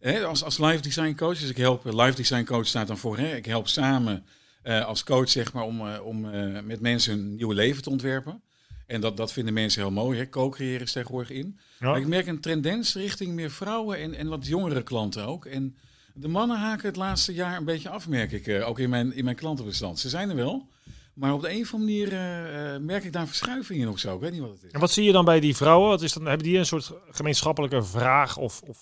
Hè, 0.00 0.24
als, 0.24 0.44
als 0.44 0.58
live 0.58 0.80
design 0.80 1.14
coach. 1.14 1.38
Dus 1.38 1.48
ik 1.50 1.56
help, 1.56 1.86
eh, 1.86 1.94
live 1.94 2.16
design 2.16 2.44
coach 2.44 2.66
staat 2.66 2.86
dan 2.86 2.98
voor. 2.98 3.18
Hè, 3.18 3.36
ik 3.36 3.46
help 3.46 3.68
samen 3.68 4.24
als 4.64 5.04
coach 5.04 5.28
zeg 5.30 5.52
maar, 5.52 5.64
om, 5.64 5.88
om 5.96 6.20
met 6.66 6.80
mensen 6.80 7.12
een 7.12 7.36
nieuw 7.36 7.50
leven 7.50 7.82
te 7.82 7.90
ontwerpen. 7.90 8.42
En 8.86 9.00
dat, 9.00 9.16
dat 9.16 9.32
vinden 9.32 9.54
mensen 9.54 9.82
heel 9.82 9.90
mooi. 9.90 10.28
Co-creëren 10.28 10.80
is 10.80 10.92
tegenwoordig 10.92 11.30
in. 11.30 11.58
Ja. 11.78 11.86
Maar 11.86 12.00
ik 12.00 12.06
merk 12.06 12.26
een 12.26 12.40
tendens 12.40 12.94
richting 12.94 13.32
meer 13.32 13.50
vrouwen 13.50 13.98
en, 13.98 14.14
en 14.14 14.28
wat 14.28 14.46
jongere 14.46 14.82
klanten 14.82 15.26
ook. 15.26 15.46
En 15.46 15.76
de 16.14 16.28
mannen 16.28 16.58
haken 16.58 16.86
het 16.86 16.96
laatste 16.96 17.34
jaar 17.34 17.56
een 17.56 17.64
beetje 17.64 17.88
af, 17.88 18.08
merk 18.08 18.32
ik. 18.32 18.62
ook 18.64 18.78
in 18.78 18.90
mijn, 18.90 19.14
in 19.14 19.24
mijn 19.24 19.36
klantenbestand. 19.36 19.98
Ze 19.98 20.08
zijn 20.08 20.30
er 20.30 20.36
wel. 20.36 20.68
Maar 21.14 21.32
op 21.32 21.40
de 21.40 21.50
een 21.50 21.60
of 21.62 21.74
andere 21.74 21.92
manier 21.92 22.12
eh, 22.12 22.74
eh, 22.74 22.80
merk 22.80 23.04
ik 23.04 23.12
daar 23.12 23.26
verschuiving 23.26 23.80
in 23.80 23.88
of 23.88 23.98
zo. 23.98 24.14
Ik 24.14 24.20
weet 24.20 24.32
niet 24.32 24.40
wat 24.40 24.50
het 24.50 24.62
is. 24.62 24.70
En 24.70 24.80
wat 24.80 24.90
zie 24.90 25.04
je 25.04 25.12
dan 25.12 25.24
bij 25.24 25.40
die 25.40 25.56
vrouwen? 25.56 25.88
Wat 25.88 26.02
is 26.02 26.12
dan, 26.12 26.26
hebben 26.26 26.46
die 26.46 26.58
een 26.58 26.66
soort 26.66 26.92
gemeenschappelijke 27.10 27.82
vraag 27.82 28.36
of, 28.36 28.62
of 28.62 28.78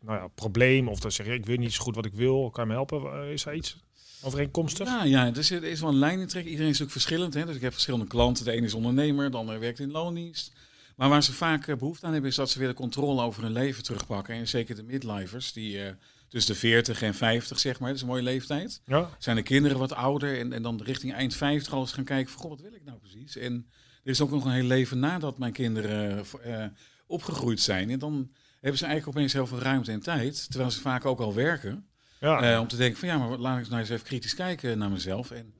nou 0.00 0.18
ja, 0.18 0.28
probleem? 0.28 0.88
Of 0.88 1.00
dan 1.00 1.12
zeg 1.12 1.26
je, 1.26 1.34
ik 1.34 1.46
weet 1.46 1.58
niet 1.58 1.72
zo 1.72 1.82
goed 1.82 1.94
wat 1.94 2.04
ik 2.04 2.14
wil, 2.14 2.50
kan 2.50 2.62
je 2.64 2.68
me 2.68 2.76
helpen? 2.76 3.12
Eh, 3.12 3.32
Is 3.32 3.46
er 3.46 3.54
iets 3.54 3.76
overeenkomstig? 4.22 4.86
Ja, 4.86 5.04
ja 5.04 5.30
dus 5.30 5.50
er 5.50 5.64
is 5.64 5.80
wel 5.80 5.88
een 5.90 5.98
lijn 5.98 6.20
in 6.20 6.26
trek. 6.26 6.44
Iedereen 6.44 6.70
is 6.70 6.78
natuurlijk 6.78 6.92
verschillend. 6.92 7.34
Hè? 7.34 7.44
Dus 7.46 7.56
ik 7.56 7.62
heb 7.62 7.72
verschillende 7.72 8.06
klanten. 8.06 8.44
De 8.44 8.52
ene 8.52 8.66
is 8.66 8.74
ondernemer, 8.74 9.30
de 9.30 9.36
andere 9.36 9.58
werkt 9.58 9.78
in 9.78 9.90
loondienst. 9.90 10.52
Maar 10.96 11.08
waar 11.08 11.22
ze 11.22 11.32
vaak 11.32 11.66
eh, 11.66 11.76
behoefte 11.76 12.06
aan 12.06 12.12
hebben, 12.12 12.30
is 12.30 12.36
dat 12.36 12.50
ze 12.50 12.58
weer 12.58 12.68
de 12.68 12.74
controle 12.74 13.22
over 13.22 13.42
hun 13.42 13.52
leven 13.52 13.82
terugpakken. 13.82 14.34
En 14.34 14.48
zeker 14.48 14.74
de 14.74 14.82
midlifers, 14.82 15.52
die 15.52 15.82
eh, 15.82 15.92
tussen 16.28 16.52
de 16.52 16.58
40 16.58 17.02
en 17.02 17.14
50, 17.14 17.58
zeg 17.58 17.78
maar, 17.78 17.88
dat 17.88 17.96
is 17.96 18.02
een 18.02 18.08
mooie 18.08 18.22
leeftijd. 18.22 18.80
Ja. 18.84 19.10
Zijn 19.18 19.36
de 19.36 19.42
kinderen 19.42 19.78
wat 19.78 19.92
ouder 19.92 20.38
en, 20.38 20.52
en 20.52 20.62
dan 20.62 20.82
richting 20.82 21.12
eind 21.12 21.34
50 21.34 21.72
al 21.72 21.80
eens 21.80 21.92
gaan 21.92 22.04
kijken 22.04 22.32
van, 22.32 22.40
goh, 22.40 22.50
wat 22.50 22.60
wil 22.60 22.74
ik 22.74 22.84
nou 22.84 22.98
precies? 22.98 23.36
En 23.36 23.66
er 24.04 24.10
is 24.10 24.20
ook 24.20 24.30
nog 24.30 24.44
een 24.44 24.52
heel 24.52 24.64
leven 24.64 24.98
nadat 24.98 25.38
mijn 25.38 25.52
kinderen 25.52 26.24
eh, 26.42 26.64
opgegroeid 27.06 27.60
zijn. 27.60 27.90
En 27.90 27.98
dan 27.98 28.30
hebben 28.60 28.78
ze 28.78 28.86
eigenlijk 28.86 29.16
opeens 29.16 29.32
heel 29.32 29.46
veel 29.46 29.58
ruimte 29.58 29.92
en 29.92 30.00
tijd, 30.00 30.50
terwijl 30.50 30.70
ze 30.70 30.80
vaak 30.80 31.04
ook 31.04 31.20
al 31.20 31.34
werken. 31.34 31.86
Ja. 32.20 32.60
Om 32.60 32.68
te 32.68 32.76
denken 32.76 32.98
van 32.98 33.08
ja, 33.08 33.18
maar 33.18 33.38
laat 33.38 33.58
ik 33.58 33.68
nou 33.68 33.80
eens 33.80 33.90
even 33.90 34.06
kritisch 34.06 34.34
kijken 34.34 34.78
naar 34.78 34.90
mezelf. 34.90 35.30
En 35.30 35.54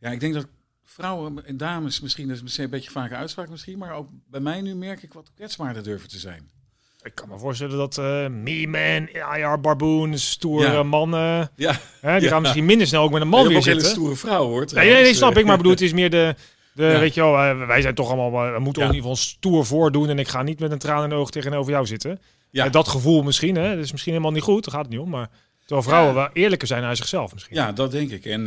ja, 0.00 0.10
ik 0.10 0.20
denk 0.20 0.34
dat 0.34 0.46
vrouwen 0.84 1.46
en 1.46 1.56
dames, 1.56 2.00
misschien 2.00 2.28
dat 2.28 2.40
is 2.44 2.58
een 2.58 2.70
beetje 2.70 2.90
vaker 2.90 3.16
uitspraak 3.16 3.48
misschien, 3.48 3.78
maar 3.78 3.92
ook 3.94 4.08
bij 4.30 4.40
mij 4.40 4.60
nu 4.60 4.74
merk 4.74 5.02
ik 5.02 5.12
wat 5.12 5.30
kwetsbaarder 5.34 5.82
durven 5.82 6.08
te 6.08 6.18
zijn. 6.18 6.50
Ik 7.02 7.14
kan 7.14 7.28
me 7.28 7.38
voorstellen 7.38 7.76
dat 7.76 7.98
eh 7.98 8.26
me-man, 8.28 9.08
IR 9.36 9.60
barboons, 9.60 10.30
stoere 10.30 10.72
Ja. 10.72 10.82
mannen, 10.82 11.50
Ja, 11.56 11.78
hè, 12.00 12.14
die 12.14 12.22
Ja. 12.24 12.28
gaan 12.30 12.42
misschien 12.42 12.64
minder 12.64 12.86
snel 12.86 13.02
ook 13.02 13.10
met 13.10 13.22
een 13.22 13.28
man 13.28 13.48
weer 13.48 13.62
zitten. 13.62 13.88
stoere 13.88 14.16
vrouw 14.16 14.44
hoor. 14.44 14.66
Nee, 14.74 14.90
nee, 14.92 15.02
nee, 15.02 15.14
snap 15.14 15.36
ik. 15.36 15.44
Maar 15.46 15.56
bedoel, 15.56 15.72
het 15.72 15.80
is 15.80 15.92
meer 15.92 16.10
de, 16.10 16.34
de 16.72 16.98
weet 16.98 17.14
je 17.14 17.20
wel, 17.20 17.36
eh, 17.38 17.66
wij 17.66 17.80
zijn 17.82 17.94
toch 17.94 18.10
allemaal, 18.10 18.46
eh, 18.46 18.52
we 18.54 18.58
moeten 18.60 18.82
ook 18.82 18.88
in 18.88 18.94
ieder 18.94 19.10
geval 19.10 19.24
stoer 19.26 19.66
voordoen 19.66 20.08
en 20.08 20.18
ik 20.18 20.28
ga 20.28 20.42
niet 20.42 20.60
met 20.60 20.70
een 20.70 20.78
traan 20.78 21.02
in 21.02 21.08
de 21.08 21.14
oog 21.14 21.30
tegenover 21.30 21.72
jou 21.72 21.86
zitten. 21.86 22.20
Ja. 22.50 22.68
Dat 22.68 22.88
gevoel 22.88 23.22
misschien, 23.22 23.54
hè, 23.56 23.74
dat 23.74 23.84
is 23.84 23.90
misschien 23.92 24.12
helemaal 24.12 24.34
niet 24.34 24.42
goed, 24.42 24.64
daar 24.64 24.74
gaat 24.74 24.82
het 24.82 24.90
niet 24.92 25.00
om. 25.02 25.08
Maar 25.10 25.28
terwijl 25.60 25.82
vrouwen 25.88 26.14
wel 26.14 26.28
eerlijker 26.32 26.68
zijn 26.68 26.82
naar 26.82 26.96
zichzelf 26.96 27.32
misschien. 27.32 27.56
Ja, 27.56 27.72
dat 27.72 27.90
denk 27.90 28.10
ik. 28.10 28.24
En 28.24 28.46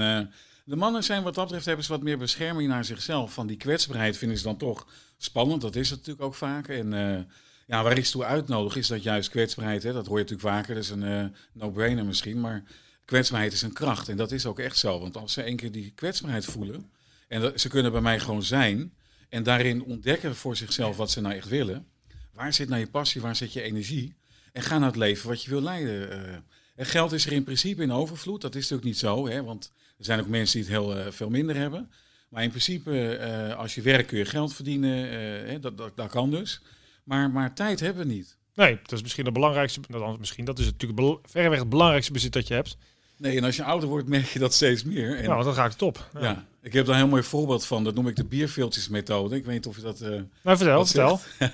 de 0.67 0.75
mannen 0.75 1.03
zijn 1.03 1.23
wat 1.23 1.35
dat 1.35 1.43
betreft 1.43 1.65
hebben 1.65 1.85
ze 1.85 1.91
wat 1.91 2.01
meer 2.01 2.17
bescherming 2.17 2.69
naar 2.69 2.85
zichzelf. 2.85 3.33
Van 3.33 3.47
die 3.47 3.57
kwetsbaarheid 3.57 4.17
vinden 4.17 4.37
ze 4.37 4.43
dan 4.43 4.57
toch 4.57 4.87
spannend. 5.17 5.61
Dat 5.61 5.75
is 5.75 5.89
het 5.89 5.99
natuurlijk 5.99 6.25
ook 6.25 6.35
vaak. 6.35 6.67
En 6.67 6.93
eh, 6.93 7.23
ja, 7.65 7.83
waar 7.83 7.97
ik 7.97 8.05
ze 8.05 8.11
toe 8.11 8.23
uitnodig 8.23 8.75
is 8.75 8.87
dat 8.87 9.03
juist 9.03 9.29
kwetsbaarheid, 9.29 9.83
hè, 9.83 9.93
dat 9.93 10.07
hoor 10.07 10.17
je 10.17 10.23
natuurlijk 10.23 10.49
vaker, 10.49 10.75
dat 10.75 10.83
is 10.83 10.89
een 10.89 11.03
eh, 11.03 11.25
no-brainer 11.51 12.05
misschien, 12.05 12.39
maar 12.39 12.63
kwetsbaarheid 13.05 13.53
is 13.53 13.61
een 13.61 13.73
kracht. 13.73 14.09
En 14.09 14.17
dat 14.17 14.31
is 14.31 14.45
ook 14.45 14.59
echt 14.59 14.77
zo. 14.77 14.99
Want 14.99 15.17
als 15.17 15.33
ze 15.33 15.41
één 15.41 15.55
keer 15.55 15.71
die 15.71 15.91
kwetsbaarheid 15.95 16.45
voelen, 16.45 16.91
en 17.27 17.41
dat, 17.41 17.61
ze 17.61 17.69
kunnen 17.69 17.91
bij 17.91 18.01
mij 18.01 18.19
gewoon 18.19 18.43
zijn, 18.43 18.93
en 19.29 19.43
daarin 19.43 19.83
ontdekken 19.83 20.35
voor 20.35 20.55
zichzelf 20.55 20.97
wat 20.97 21.11
ze 21.11 21.21
nou 21.21 21.35
echt 21.35 21.47
willen. 21.47 21.87
Waar 22.33 22.53
zit 22.53 22.69
nou 22.69 22.79
je 22.79 22.87
passie, 22.87 23.21
waar 23.21 23.35
zit 23.35 23.53
je 23.53 23.61
energie? 23.61 24.15
En 24.53 24.61
ga 24.61 24.77
naar 24.77 24.87
het 24.87 24.97
leven 24.97 25.29
wat 25.29 25.43
je 25.43 25.49
wil 25.49 25.61
leiden. 25.61 26.11
eh. 26.11 26.35
en 26.75 26.85
geld 26.85 27.11
is 27.11 27.25
er 27.25 27.31
in 27.31 27.43
principe 27.43 27.81
in 27.81 27.91
overvloed. 27.91 28.41
Dat 28.41 28.55
is 28.55 28.61
natuurlijk 28.61 28.87
niet 28.87 28.97
zo, 28.97 29.27
hè, 29.27 29.43
want 29.43 29.71
er 29.97 30.05
zijn 30.05 30.19
ook 30.19 30.27
mensen 30.27 30.59
die 30.61 30.69
het 30.69 30.79
heel 30.79 30.95
eh, 30.97 31.11
veel 31.11 31.29
minder 31.29 31.55
hebben. 31.55 31.91
Maar 32.29 32.43
in 32.43 32.49
principe, 32.49 33.15
eh, 33.17 33.55
als 33.57 33.75
je 33.75 33.81
werkt 33.81 34.07
kun 34.07 34.17
je 34.17 34.25
geld 34.25 34.53
verdienen. 34.53 35.09
eh, 35.09 35.49
hè, 35.49 35.59
dat, 35.59 35.77
dat, 35.77 35.91
dat 35.95 36.09
kan 36.09 36.31
dus. 36.31 36.61
Maar, 37.03 37.29
maar 37.29 37.53
tijd 37.53 37.79
hebben 37.79 38.07
we 38.07 38.13
niet. 38.13 38.37
Nee, 38.55 38.79
dat 38.81 38.91
is 38.91 39.01
misschien 39.01 39.25
het 39.25 39.33
belangrijkste, 39.33 39.79
nou, 39.87 40.19
misschien, 40.19 40.45
dat 40.45 40.59
is 40.59 40.65
natuurlijk 40.65 41.19
verreweg 41.23 41.59
het 41.59 41.69
belangrijkste 41.69 42.11
bezit 42.11 42.33
dat 42.33 42.47
je 42.47 42.53
hebt. 42.53 42.77
Nee, 43.17 43.37
en 43.37 43.43
als 43.43 43.55
je 43.55 43.63
ouder 43.63 43.89
wordt 43.89 44.07
merk 44.07 44.25
je 44.25 44.39
dat 44.39 44.53
steeds 44.53 44.83
meer. 44.83 45.17
En, 45.17 45.27
want 45.29 45.43
dan 45.43 45.53
gaat 45.53 45.71
het 45.71 45.81
op. 45.81 46.09
Ja. 46.13 46.19
ja. 46.21 46.45
ik 46.61 46.73
heb 46.73 46.85
daar 46.85 46.95
een 46.95 47.01
heel 47.01 47.09
mooi 47.09 47.23
voorbeeld 47.23 47.65
van. 47.65 47.83
Dat 47.83 47.95
noem 47.95 48.07
ik 48.07 48.15
de 48.15 48.25
bierveeltjesmethode. 48.25 49.35
Ik 49.35 49.45
weet 49.45 49.53
niet 49.53 49.65
of 49.65 49.75
je 49.75 49.81
dat... 49.81 50.01
eh, 50.01 50.09
Nou, 50.43 50.57
vertel, 50.57 50.85
vertel. 50.85 51.19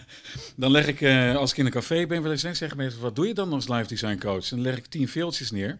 Dan 0.56 0.72
leg 0.72 0.88
ik, 0.88 1.02
als 1.38 1.52
ik 1.52 1.58
in 1.58 1.66
een 1.66 1.72
café 1.72 2.08
ben, 2.08 2.26
eens 2.32 2.42
hè, 2.42 2.54
zeggen 2.54 2.78
mensen, 2.78 3.02
wat 3.02 3.16
doe 3.16 3.28
je 3.28 3.34
dan 3.34 3.54
als 3.54 3.68
live 3.68 3.88
design 3.88 4.18
coach? 4.18 4.48
Dan 4.48 4.62
leg 4.62 4.78
ik 4.78 4.86
tien 4.86 5.08
veeltjes 5.08 5.52
neer. 5.52 5.80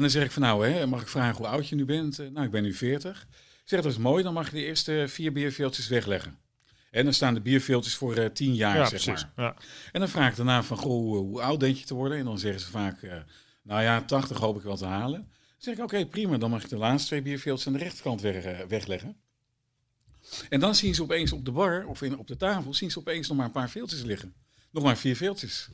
En 0.00 0.06
dan 0.06 0.14
zeg 0.14 0.24
ik 0.24 0.30
van, 0.30 0.42
nou, 0.42 0.68
hè, 0.68 0.86
mag 0.86 1.00
ik 1.00 1.08
vragen 1.08 1.36
hoe 1.36 1.46
oud 1.46 1.68
je 1.68 1.74
nu 1.74 1.84
bent? 1.84 2.18
Eh, 2.18 2.28
nou, 2.28 2.46
ik 2.46 2.50
ben 2.50 2.62
nu 2.62 2.74
40. 2.74 3.26
Ik 3.30 3.62
zeg, 3.64 3.80
dat 3.80 3.92
is 3.92 3.98
mooi, 3.98 4.22
dan 4.22 4.32
mag 4.34 4.46
je 4.50 4.56
de 4.56 4.64
eerste 4.64 5.04
vier 5.08 5.32
bierveeltjes 5.32 5.88
wegleggen. 5.88 6.38
En 6.90 7.04
dan 7.04 7.12
staan 7.12 7.34
de 7.34 7.40
bierveeltjes 7.40 7.94
voor 7.94 8.16
eh, 8.16 8.30
tien 8.30 8.54
jaar, 8.54 8.76
Ja, 8.76 8.86
zeg 8.86 9.02
precies. 9.04 9.26
maar. 9.36 9.44
Ja. 9.44 9.56
En 9.92 10.00
dan 10.00 10.08
vraag 10.08 10.30
ik 10.30 10.36
daarna 10.36 10.62
van, 10.62 10.76
goh, 10.76 10.90
hoe, 10.90 11.16
hoe 11.16 11.42
oud 11.42 11.60
denk 11.60 11.76
je 11.76 11.84
te 11.84 11.94
worden? 11.94 12.18
En 12.18 12.24
dan 12.24 12.38
zeggen 12.38 12.60
ze 12.60 12.70
vaak, 12.70 13.02
eh, 13.02 13.16
nou 13.62 13.82
ja, 13.82 14.02
80 14.02 14.38
hoop 14.38 14.56
ik 14.56 14.62
wel 14.62 14.76
te 14.76 14.84
halen. 14.86 15.20
Dan 15.20 15.28
zeg 15.58 15.74
ik, 15.74 15.82
oké, 15.82 16.06
prima, 16.06 16.38
dan 16.38 16.50
mag 16.50 16.62
je 16.62 16.68
de 16.68 16.76
laatste 16.76 17.08
twee 17.08 17.22
bierveeltjes 17.22 17.66
aan 17.66 17.72
de 17.72 17.78
rechterkant 17.78 18.20
weg, 18.20 18.66
wegleggen. 18.68 19.16
En 20.48 20.60
dan 20.60 20.74
zien 20.74 20.94
ze 20.94 21.02
opeens 21.02 21.32
op 21.32 21.44
de 21.44 21.52
bar 21.52 21.86
of 21.86 22.02
in, 22.02 22.18
op 22.18 22.26
de 22.26 22.36
tafel, 22.36 22.74
zien 22.74 22.90
ze 22.90 22.98
opeens 22.98 23.28
nog 23.28 23.36
maar 23.36 23.46
een 23.46 23.52
paar 23.52 23.70
veeltjes 23.70 24.02
liggen. 24.02 24.34
Nog 24.70 24.82
maar 24.84 24.96
vier 24.96 25.16
veeltjes. 25.16 25.68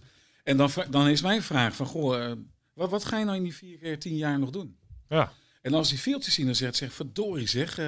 En 0.44 0.56
dan, 0.56 0.70
dan 0.90 1.08
is 1.08 1.22
mijn 1.22 1.42
vraag 1.42 1.76
van, 1.76 1.86
goh, 1.86 2.32
wat, 2.76 2.90
wat 2.90 3.04
ga 3.04 3.18
je 3.18 3.24
nou 3.24 3.36
in 3.36 3.42
die 3.42 3.54
vier 3.54 3.78
keer 3.78 3.98
tien 3.98 4.16
jaar 4.16 4.38
nog 4.38 4.50
doen? 4.50 4.76
Ja. 5.08 5.32
En 5.62 5.74
als 5.74 5.88
die 5.88 6.00
veeltjes 6.00 6.34
zien, 6.34 6.46
dan 6.46 6.54
zegt 6.54 6.76
ze, 6.76 6.90
verdorie 6.90 7.48
zeg, 7.48 7.78
eh, 7.78 7.86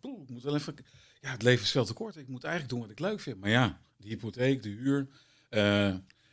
poeh, 0.00 0.22
ik 0.22 0.28
moet 0.28 0.42
wel 0.42 0.54
even... 0.54 0.74
Ja, 1.20 1.30
het 1.30 1.42
leven 1.42 1.64
is 1.64 1.70
veel 1.70 1.84
te 1.84 1.92
kort. 1.92 2.16
Ik 2.16 2.28
moet 2.28 2.44
eigenlijk 2.44 2.72
doen 2.72 2.82
wat 2.82 2.90
ik 2.90 2.98
leuk 2.98 3.20
vind. 3.20 3.40
Maar 3.40 3.50
ja, 3.50 3.80
de 3.96 4.08
hypotheek, 4.08 4.62
de 4.62 4.68
huur... 4.68 5.08
eh, 5.48 5.86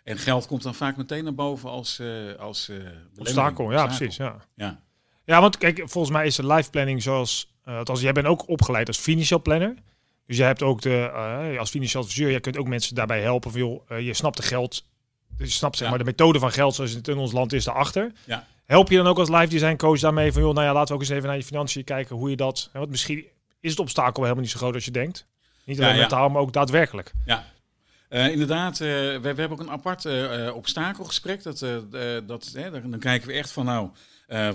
en 0.03 0.17
geld 0.17 0.47
komt 0.47 0.63
dan 0.63 0.75
vaak 0.75 0.97
meteen 0.97 1.23
naar 1.23 1.35
boven 1.35 1.69
als, 1.69 1.99
eh 1.99 2.35
als 2.35 2.65
belemmering. 2.65 3.17
Obstakel, 3.17 3.71
ja, 3.71 3.85
precies. 3.85 4.15
Ja. 4.15 4.45
Ja. 4.55 4.83
Ja, 5.25 5.41
want 5.41 5.57
kijk, 5.57 5.77
volgens 5.77 6.13
mij 6.13 6.25
is 6.25 6.35
de 6.35 6.47
life 6.47 6.69
planning 6.69 7.01
zoals... 7.01 7.53
althans, 7.63 8.01
jij 8.01 8.11
bent 8.11 8.27
ook 8.27 8.47
opgeleid 8.47 8.87
als 8.87 8.97
financial 8.97 9.41
planner. 9.41 9.75
Dus 10.25 10.37
jij 10.37 10.47
hebt 10.47 10.61
ook 10.61 10.81
de... 10.81 11.09
als 11.59 11.69
financieel 11.69 12.03
adviseur, 12.03 12.31
jij 12.31 12.39
kunt 12.39 12.57
ook 12.57 12.67
mensen 12.67 12.95
daarbij 12.95 13.21
helpen 13.21 13.51
van... 13.51 13.59
joh, 13.59 13.99
je 13.99 14.13
snapt 14.13 14.37
de 14.37 14.43
Dus 15.37 15.47
je 15.47 15.53
snapt 15.55 15.75
zeg 15.75 15.83
Ja. 15.83 15.89
maar 15.89 15.99
de 16.03 16.09
methode 16.09 16.39
van 16.39 16.51
geld 16.51 16.75
zoals 16.75 16.91
het 16.91 17.07
in 17.07 17.17
ons 17.17 17.31
land 17.31 17.53
is 17.53 17.63
daarachter. 17.63 18.11
Ja. 18.25 18.47
Help 18.65 18.89
je 18.89 18.97
dan 18.97 19.07
ook 19.07 19.17
als 19.17 19.29
live 19.29 19.47
design 19.47 19.75
coach 19.75 19.99
daarmee 19.99 20.31
van 20.31 20.41
joh, 20.41 20.53
nou 20.53 20.65
ja, 20.65 20.73
laten 20.73 20.87
we 20.87 20.93
ook 20.93 20.99
eens 20.99 21.09
even 21.09 21.27
naar 21.27 21.37
je 21.37 21.43
financiën 21.43 21.83
kijken 21.83 22.15
hoe 22.15 22.29
je 22.29 22.35
dat. 22.35 22.69
Want 22.73 22.89
misschien 22.89 23.25
is 23.59 23.69
het 23.71 23.79
obstakel 23.79 24.21
helemaal 24.23 24.43
niet 24.43 24.51
zo 24.51 24.57
groot 24.57 24.73
als 24.73 24.85
je 24.85 24.91
denkt. 24.91 25.25
Niet 25.65 25.77
Ja, 25.77 25.83
alleen 25.83 25.95
ja. 25.95 26.01
mentaal, 26.01 26.29
maar 26.29 26.41
ook 26.41 26.53
daadwerkelijk. 26.53 27.13
Ja. 27.25 27.45
Eh, 28.09 28.27
inderdaad, 28.31 28.73
eh, 28.73 28.87
we, 28.87 29.19
we 29.21 29.27
hebben 29.27 29.51
ook 29.51 29.59
een 29.59 29.69
apart 29.71 30.05
eh, 30.05 30.55
obstakelgesprek. 30.55 31.43
Dat, 31.43 31.59
dat, 32.27 32.49
hè, 32.53 32.71
dan 32.71 32.99
kijken 32.99 33.27
we 33.27 33.33
echt 33.33 33.51
van, 33.51 33.65
nou, 33.65 33.89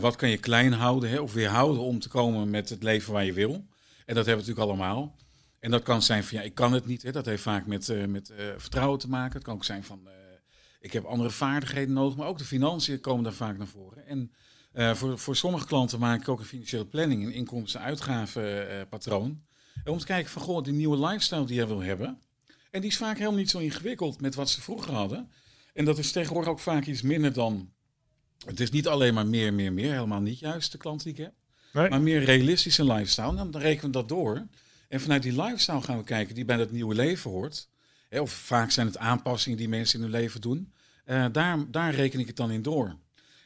wat 0.00 0.16
kan 0.16 0.28
je 0.28 0.36
klein 0.38 0.72
houden 0.72 1.10
hè, 1.10 1.18
of 1.20 1.32
weerhouden 1.32 1.82
om 1.82 1.98
te 1.98 2.08
komen 2.08 2.50
met 2.50 2.68
het 2.68 2.82
leven 2.82 3.12
waar 3.12 3.24
je 3.24 3.32
wil. 3.32 3.52
En 4.06 4.14
dat 4.14 4.26
hebben 4.26 4.44
we 4.44 4.50
natuurlijk 4.50 4.80
allemaal. 4.80 5.16
En 5.60 5.70
dat 5.70 5.82
kan 5.82 6.02
zijn 6.02 6.24
van, 6.24 6.38
ja, 6.38 6.44
ik 6.44 6.54
kan 6.54 6.72
het 6.72 6.86
niet. 6.86 7.02
Hè. 7.02 7.12
Dat 7.12 7.26
heeft 7.26 7.42
vaak 7.42 7.66
met, 7.66 8.06
met 8.08 8.32
vertrouwen 8.56 8.98
te 8.98 9.08
maken. 9.08 9.34
Het 9.34 9.44
kan 9.44 9.54
ook 9.54 9.64
zijn 9.64 9.84
van, 9.84 10.08
ik 10.82 10.92
heb 10.92 11.04
andere 11.04 11.30
vaardigheden 11.30 11.94
nodig. 11.94 12.16
Maar 12.16 12.26
ook 12.26 12.38
de 12.38 12.44
financiën 12.44 13.00
komen 13.00 13.24
daar 13.24 13.32
vaak 13.32 13.58
naar 13.58 13.66
voren. 13.66 14.06
En 14.06 14.32
eh, 14.72 14.94
voor, 14.94 15.18
voor 15.18 15.36
sommige 15.36 15.66
klanten 15.66 15.98
maak 15.98 16.20
ik 16.20 16.28
ook 16.28 16.38
een 16.38 16.44
financiële 16.44 16.86
planning, 16.86 17.24
een 17.24 17.32
inkomsten-uitgavenpatroon. 17.32 19.42
om 19.84 19.98
te 19.98 20.06
kijken 20.06 20.30
van, 20.30 20.42
goh, 20.42 20.64
die 20.64 20.72
nieuwe 20.72 21.06
lifestyle 21.06 21.44
die 21.44 21.56
jij 21.56 21.66
wil 21.66 21.82
hebben. 21.82 22.18
En 22.70 22.80
die 22.80 22.90
is 22.90 22.96
vaak 22.96 23.18
helemaal 23.18 23.38
niet 23.38 23.50
zo 23.50 23.58
ingewikkeld 23.58 24.20
met 24.20 24.34
wat 24.34 24.50
ze 24.50 24.60
vroeger 24.60 24.92
hadden. 24.92 25.30
En 25.74 25.84
dat 25.84 25.98
is 25.98 26.12
tegenwoordig 26.12 26.50
ook 26.50 26.58
vaak 26.58 26.86
iets 26.86 27.02
minder 27.02 27.32
dan. 27.32 27.70
Het 28.46 28.60
is 28.60 28.70
niet 28.70 28.88
alleen 28.88 29.14
maar 29.14 29.26
meer, 29.26 29.54
meer, 29.54 29.72
meer. 29.72 29.92
Helemaal 29.92 30.20
niet 30.20 30.38
juist 30.38 30.72
de 30.72 30.78
klant 30.78 31.02
die 31.02 31.12
ik 31.12 31.18
heb. 31.18 31.32
Nee. 31.72 31.88
Maar 31.88 32.00
meer 32.00 32.24
realistische 32.24 32.84
lifestyle. 32.84 33.32
Nou, 33.32 33.50
dan 33.50 33.60
rekenen 33.60 33.86
we 33.86 33.92
dat 33.92 34.08
door. 34.08 34.46
En 34.88 35.00
vanuit 35.00 35.22
die 35.22 35.42
lifestyle 35.42 35.82
gaan 35.82 35.98
we 35.98 36.04
kijken 36.04 36.34
die 36.34 36.44
bij 36.44 36.56
dat 36.56 36.70
nieuwe 36.70 36.94
leven 36.94 37.30
hoort. 37.30 37.68
Hè, 38.12 38.20
Of 38.20 38.30
vaak 38.32 38.70
zijn 38.70 38.86
het 38.86 38.98
aanpassingen 38.98 39.58
die 39.58 39.68
mensen 39.68 39.98
in 39.98 40.04
hun 40.04 40.14
leven 40.20 40.40
doen. 40.40 40.72
Eh, 41.04 41.24
daar, 41.32 41.58
daar 41.70 41.94
reken 41.94 42.20
ik 42.20 42.26
het 42.26 42.36
dan 42.36 42.50
in 42.50 42.62
door. 42.62 42.96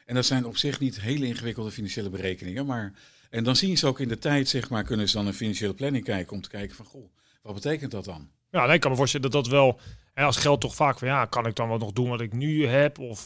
En 0.05 0.15
dat 0.15 0.25
zijn 0.25 0.45
op 0.45 0.57
zich 0.57 0.79
niet 0.79 1.01
hele 1.01 1.25
ingewikkelde 1.25 1.71
financiële 1.71 2.09
berekeningen. 2.09 2.65
Maar, 2.65 2.93
en 3.29 3.43
dan 3.43 3.55
zien 3.55 3.77
ze 3.77 3.87
ook 3.87 3.99
in 3.99 4.07
de 4.07 4.17
tijd, 4.17 4.49
zeg 4.49 4.69
maar, 4.69 4.83
kunnen 4.83 5.09
ze 5.09 5.15
dan 5.15 5.27
een 5.27 5.33
financiële 5.33 5.73
planning 5.73 6.03
kijken 6.03 6.33
om 6.33 6.41
te 6.41 6.49
kijken 6.49 6.75
van, 6.75 6.85
goh, 6.85 7.05
wat 7.41 7.53
betekent 7.53 7.91
dat 7.91 8.05
dan? 8.05 8.29
Ja, 8.51 8.65
nee, 8.65 8.75
ik 8.75 8.81
kan 8.81 8.91
me 8.91 8.97
voorstellen 8.97 9.31
dat 9.31 9.43
dat 9.43 9.51
wel. 9.53 9.79
En 10.13 10.25
als 10.25 10.37
geld 10.37 10.61
toch 10.61 10.75
vaak 10.75 10.97
van 10.99 11.07
ja, 11.07 11.25
kan 11.25 11.45
ik 11.45 11.55
dan 11.55 11.67
wel 11.67 11.77
nog 11.77 11.91
doen 11.91 12.09
wat 12.09 12.21
ik 12.21 12.33
nu 12.33 12.65
heb? 12.65 12.99
Of 12.99 13.25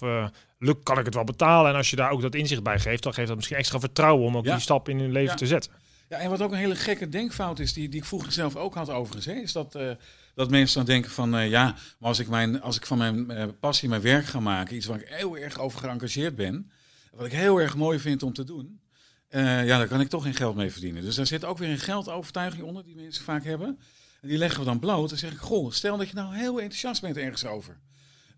lukt, 0.59 0.83
kan 0.83 0.99
ik 0.99 1.05
het 1.05 1.13
wel 1.13 1.23
betalen? 1.23 1.71
En 1.71 1.77
als 1.77 1.89
je 1.89 1.95
daar 1.95 2.11
ook 2.11 2.21
dat 2.21 2.35
inzicht 2.35 2.63
bij 2.63 2.79
geeft, 2.79 3.03
dan 3.03 3.13
geeft 3.13 3.27
dat 3.27 3.35
misschien 3.35 3.57
extra 3.57 3.79
vertrouwen 3.79 4.25
om 4.25 4.37
ook 4.37 4.45
Ja. 4.45 4.51
die 4.51 4.61
stap 4.61 4.89
in 4.89 4.99
hun 4.99 5.11
leven 5.11 5.29
Ja. 5.31 5.35
te 5.35 5.47
zetten. 5.47 5.71
Ja, 6.09 6.17
en 6.17 6.29
wat 6.29 6.41
ook 6.41 6.51
een 6.51 6.57
hele 6.57 6.75
gekke 6.75 7.09
denkfout 7.09 7.59
is, 7.59 7.73
die, 7.73 7.89
die 7.89 7.99
ik 7.99 8.05
vroeger 8.05 8.31
zelf 8.31 8.55
ook 8.55 8.73
had 8.73 8.89
overigens, 8.89 9.25
hè, 9.25 9.33
is 9.41 9.51
dat, 9.51 9.75
eh, 9.75 9.89
dat 10.33 10.49
mensen 10.49 10.77
dan 10.77 10.85
denken 10.85 11.11
van, 11.11 11.35
eh, 11.35 11.49
ja, 11.49 11.63
maar 11.99 12.09
als 12.09 12.19
ik, 12.19 12.27
mijn, 12.27 12.61
als 12.61 12.75
ik 12.75 12.85
van 12.85 12.97
mijn 12.97 13.31
eh, 13.31 13.47
passie 13.59 13.89
mijn 13.89 14.01
werk 14.01 14.25
ga 14.25 14.39
maken, 14.39 14.75
iets 14.75 14.85
waar 14.85 15.01
ik 15.01 15.07
heel 15.07 15.37
erg 15.37 15.59
over 15.59 15.79
geëngageerd 15.79 16.35
ben, 16.35 16.71
wat 17.13 17.25
ik 17.25 17.31
heel 17.31 17.61
erg 17.61 17.75
mooi 17.75 17.99
vind 17.99 18.23
om 18.23 18.33
te 18.33 18.43
doen, 18.43 18.81
eh, 19.27 19.65
ja, 19.65 19.77
daar 19.77 19.87
kan 19.87 20.01
ik 20.01 20.09
toch 20.09 20.23
geen 20.23 20.33
geld 20.33 20.55
mee 20.55 20.71
verdienen. 20.71 21.03
Dus 21.03 21.15
daar 21.15 21.27
zit 21.27 21.45
ook 21.45 21.57
weer 21.57 21.69
een 21.69 21.79
geldovertuiging 21.79 22.63
onder, 22.63 22.83
die 22.83 22.95
mensen 22.95 23.23
vaak 23.23 23.43
hebben. 23.43 23.79
En 24.21 24.27
die 24.27 24.37
leggen 24.37 24.59
we 24.59 24.65
dan 24.65 24.79
bloot. 24.79 25.09
Dan 25.09 25.17
zeg 25.17 25.31
ik, 25.31 25.37
goh, 25.37 25.71
stel 25.71 25.97
dat 25.97 26.07
je 26.07 26.15
nou 26.15 26.35
heel 26.35 26.59
enthousiast 26.59 27.01
bent 27.01 27.17
ergens 27.17 27.45
over. 27.45 27.79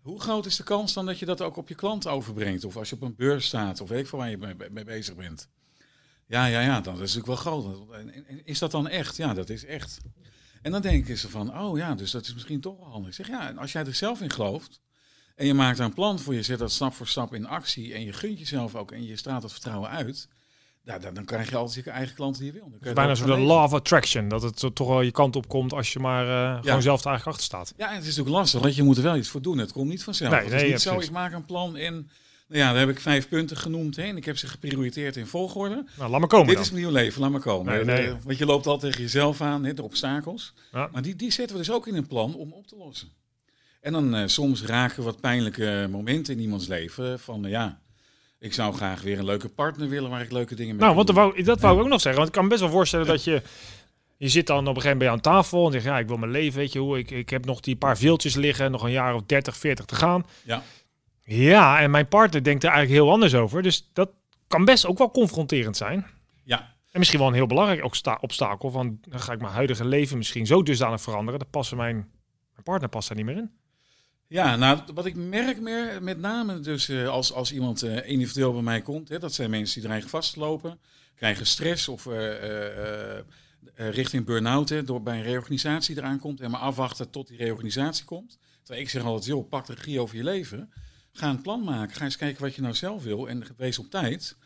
Hoe 0.02 0.20
groot 0.20 0.46
is 0.46 0.56
de 0.56 0.62
kans 0.62 0.92
dan 0.92 1.06
dat 1.06 1.18
je 1.18 1.26
dat 1.26 1.40
ook 1.40 1.56
op 1.56 1.68
je 1.68 1.74
klant 1.74 2.06
overbrengt? 2.06 2.64
Of 2.64 2.76
als 2.76 2.88
je 2.88 2.94
op 2.94 3.02
een 3.02 3.14
beurs 3.16 3.46
staat, 3.46 3.80
of 3.80 3.88
weet 3.88 4.00
ik 4.00 4.06
veel 4.06 4.18
waar 4.18 4.30
je 4.30 4.36
mee, 4.70 4.84
bezig 4.84 5.14
bent. 5.14 5.48
Ja, 6.26 6.46
ja, 6.46 6.60
ja, 6.60 6.80
dan 6.80 6.94
is 6.94 7.14
natuurlijk 7.14 7.26
wel 7.26 7.36
groot. 7.36 7.86
Is 8.44 8.58
dat 8.58 8.70
dan 8.70 8.88
echt? 8.88 9.16
Ja, 9.16 9.34
dat 9.34 9.50
is 9.50 9.64
echt. 9.64 10.00
En 10.64 10.70
dan 10.70 10.80
denken 10.80 11.18
ze 11.18 11.28
van, 11.28 11.58
oh 11.58 11.78
ja, 11.78 11.94
dus 11.94 12.10
dat 12.10 12.26
is 12.26 12.34
misschien 12.34 12.60
toch 12.60 12.76
wel 12.78 12.88
handig. 12.88 13.08
Ik 13.08 13.14
zeg, 13.14 13.28
ja, 13.28 13.48
en 13.48 13.58
als 13.58 13.72
jij 13.72 13.84
er 13.84 13.94
zelf 13.94 14.20
in 14.20 14.30
gelooft 14.30 14.80
en 15.34 15.46
je 15.46 15.54
maakt 15.54 15.76
daar 15.76 15.86
een 15.86 15.94
plan 15.94 16.18
voor, 16.18 16.34
je 16.34 16.42
zet 16.42 16.58
dat 16.58 16.72
stap 16.72 16.94
voor 16.94 17.06
stap 17.06 17.34
in 17.34 17.46
actie 17.46 17.94
en 17.94 18.04
je 18.04 18.12
gunt 18.12 18.38
jezelf 18.38 18.74
ook 18.74 18.92
en 18.92 19.06
je 19.06 19.16
straalt 19.16 19.42
dat 19.42 19.52
vertrouwen 19.52 19.90
uit, 19.90 20.28
ja, 20.84 20.98
dan, 20.98 21.14
dan 21.14 21.24
krijg 21.24 21.50
je 21.50 21.56
altijd 21.56 21.84
je 21.84 21.90
eigen 21.90 22.14
klanten 22.14 22.42
die 22.42 22.52
je 22.52 22.58
wil. 22.58 22.68
Dan 22.68 22.78
Het 22.78 22.86
is 22.88 22.92
bijna 22.92 23.14
zo 23.14 23.26
de 23.26 23.38
law 23.38 23.62
of 23.62 23.72
attraction. 23.72 24.28
Dat 24.28 24.42
het 24.42 24.74
toch 24.74 24.88
wel 24.88 25.00
je 25.00 25.10
kant 25.10 25.36
op 25.36 25.48
komt 25.48 25.72
als 25.72 25.92
je 25.92 25.98
maar 25.98 26.28
eh, 26.28 26.62
gewoon 26.62 26.82
zelf 26.82 27.00
er 27.00 27.06
eigenlijk 27.06 27.36
achter 27.38 27.44
staat. 27.44 27.74
Ja, 27.76 27.88
en 27.88 27.94
het 27.94 28.02
is 28.02 28.08
natuurlijk 28.08 28.36
lastig, 28.36 28.60
want 28.60 28.74
je 28.74 28.82
moet 28.82 28.96
er 28.96 29.02
wel 29.02 29.16
iets 29.16 29.28
voor 29.28 29.42
doen. 29.42 29.58
Het 29.58 29.72
komt 29.72 29.88
niet 29.88 30.04
vanzelf. 30.04 30.30
Nee, 30.30 30.40
het 30.40 30.50
nee, 30.50 30.58
is 30.58 30.66
ja, 30.66 30.72
niet 30.72 30.82
zo, 30.82 30.90
precies. 30.90 31.08
ik 31.08 31.14
maak 31.14 31.32
een 31.32 31.44
plan 31.44 31.76
en 31.76 32.10
ja, 32.58 32.70
daar 32.70 32.80
heb 32.80 32.88
ik 32.88 33.00
vijf 33.00 33.28
punten 33.28 33.56
genoemd 33.56 33.96
heen. 33.96 34.16
Ik 34.16 34.24
heb 34.24 34.38
ze 34.38 34.46
geprioriteerd 34.46 35.16
in 35.16 35.26
volgorde. 35.26 35.84
Nou, 35.98 36.10
laat 36.10 36.20
maar 36.20 36.28
komen 36.28 36.46
Dit 36.46 36.54
dan. 36.54 36.64
is 36.64 36.70
mijn 36.70 36.82
nieuw 36.82 36.92
leven, 36.92 37.20
laat 37.20 37.30
maar 37.30 37.40
komen. 37.40 37.72
Nee, 37.74 37.84
nee. 37.84 38.06
Eh, 38.06 38.14
Want 38.24 38.38
je 38.38 38.46
loopt 38.46 38.66
altijd 38.66 38.92
tegen 38.92 39.04
jezelf 39.06 39.40
aan, 39.40 39.64
hè, 39.64 39.74
de 39.74 39.82
obstakels. 39.82 40.54
Ja. 40.72 40.88
Maar 40.92 41.02
die, 41.02 41.16
die 41.16 41.30
zetten 41.32 41.56
we 41.56 41.62
dus 41.62 41.72
ook 41.72 41.86
in 41.86 41.96
een 41.96 42.06
plan 42.06 42.34
om 42.34 42.52
op 42.52 42.66
te 42.66 42.76
lossen. 42.76 43.08
En 43.80 43.92
dan 43.92 44.14
eh, 44.14 44.22
soms 44.26 44.64
raken 44.64 45.02
wat 45.02 45.20
pijnlijke 45.20 45.88
momenten 45.90 46.34
in 46.34 46.40
iemands 46.40 46.66
leven. 46.66 47.20
Van 47.20 47.44
eh, 47.44 47.50
ja, 47.50 47.80
ik 48.38 48.52
zou 48.52 48.74
graag 48.74 49.02
weer 49.02 49.18
een 49.18 49.24
leuke 49.24 49.48
partner 49.48 49.88
willen 49.88 50.10
waar 50.10 50.22
ik 50.22 50.32
leuke 50.32 50.54
dingen 50.54 50.76
mee 50.76 50.84
Nou, 50.84 50.96
want 50.96 51.10
wou, 51.10 51.42
dat 51.42 51.60
wou 51.60 51.76
ik 51.76 51.82
ook 51.82 51.88
nog 51.88 52.00
zeggen. 52.00 52.20
Want 52.20 52.28
ik 52.28 52.34
kan 52.34 52.42
me 52.44 52.48
best 52.50 52.60
wel 52.62 52.70
voorstellen 52.70 53.06
dat 53.06 53.24
je... 53.24 53.42
Je 54.16 54.28
zit 54.28 54.46
dan 54.46 54.58
op 54.58 54.66
een 54.76 54.82
gegeven 54.82 54.98
moment 54.98 55.22
bij 55.22 55.32
aan 55.32 55.40
tafel 55.40 55.66
en 55.66 55.72
zeg 55.72 55.84
ja, 55.84 55.98
ik 55.98 56.06
wil 56.06 56.16
mijn 56.16 56.30
leven, 56.30 56.58
weet 56.58 56.72
je 56.72 56.78
hoe, 56.78 56.98
ik, 56.98 57.10
ik 57.10 57.30
heb 57.30 57.44
nog 57.44 57.60
die 57.60 57.76
paar 57.76 57.98
veeltjes 57.98 58.34
liggen, 58.34 58.70
nog 58.70 58.82
een 58.82 58.90
jaar 58.90 59.14
of 59.14 59.22
30, 59.26 59.56
40 59.56 59.84
te 59.84 59.94
gaan. 59.94 60.26
Ja. 60.42 60.62
Ja, 61.24 61.80
en 61.80 61.90
mijn 61.90 62.08
partner 62.08 62.42
denkt 62.42 62.64
er 62.64 62.70
eigenlijk 62.70 63.00
heel 63.02 63.12
anders 63.12 63.34
over. 63.34 63.62
Dus 63.62 63.90
dat 63.92 64.10
kan 64.46 64.64
best 64.64 64.86
ook 64.86 64.98
wel 64.98 65.10
confronterend 65.10 65.76
zijn. 65.76 66.06
Ja, 66.44 66.58
En 66.90 66.98
misschien 66.98 67.18
wel 67.20 67.28
een 67.28 67.34
heel 67.34 67.46
belangrijk 67.46 67.84
obsta- 67.84 68.18
obstakel. 68.20 68.70
Van 68.70 68.98
dan 69.08 69.20
ga 69.20 69.32
ik 69.32 69.40
mijn 69.40 69.52
huidige 69.52 69.84
leven 69.84 70.16
misschien 70.16 70.46
zo 70.46 70.62
dusdanig 70.62 71.00
veranderen. 71.00 71.38
Dat 71.38 71.50
passen 71.50 71.76
mijn, 71.76 71.94
mijn 72.52 72.62
partner 72.64 72.88
past 72.88 73.08
daar 73.08 73.16
niet 73.16 73.26
meer 73.26 73.36
in. 73.36 73.50
Ja, 74.26 74.56
nou, 74.56 74.78
wat 74.94 75.06
ik 75.06 75.14
merk 75.14 75.60
meer, 75.60 76.02
met 76.02 76.18
name 76.18 76.60
dus 76.60 76.88
eh, 76.88 77.08
als, 77.08 77.32
als 77.32 77.52
iemand 77.52 77.82
eh, 77.82 78.08
individueel 78.08 78.52
bij 78.52 78.62
mij 78.62 78.80
komt, 78.80 79.08
hè, 79.08 79.18
dat 79.18 79.34
zijn 79.34 79.50
mensen 79.50 79.74
die 79.74 79.82
dreigen 79.88 80.10
vastlopen, 80.10 80.78
krijgen 81.14 81.46
stress 81.46 81.88
of 81.88 82.06
eh, 82.06 83.18
richting 83.74 84.24
burn-out, 84.24 84.86
door 84.86 85.02
bij 85.02 85.16
een 85.16 85.22
reorganisatie 85.22 85.96
eraan 85.96 86.18
komt 86.18 86.40
en 86.40 86.50
maar 86.50 86.60
afwachten 86.60 87.10
tot 87.10 87.28
die 87.28 87.36
reorganisatie 87.36 88.04
komt. 88.04 88.38
Terwijl 88.62 88.84
ik 88.84 88.90
zeg 88.90 89.02
altijd, 89.04 89.24
joh, 89.24 89.48
pak 89.48 89.66
de 89.66 89.74
regie 89.74 90.00
over 90.00 90.16
je 90.16 90.24
leven, 90.24 90.72
ga 91.14 91.28
een 91.28 91.42
plan 91.42 91.64
maken, 91.64 91.96
ga 91.96 92.04
eens 92.04 92.16
kijken 92.16 92.42
wat 92.42 92.54
je 92.54 92.62
nou 92.62 92.74
zelf 92.74 93.02
wil 93.02 93.28
en 93.28 93.44
wees 93.56 93.78
op 93.78 93.90
tijd. 93.90 94.36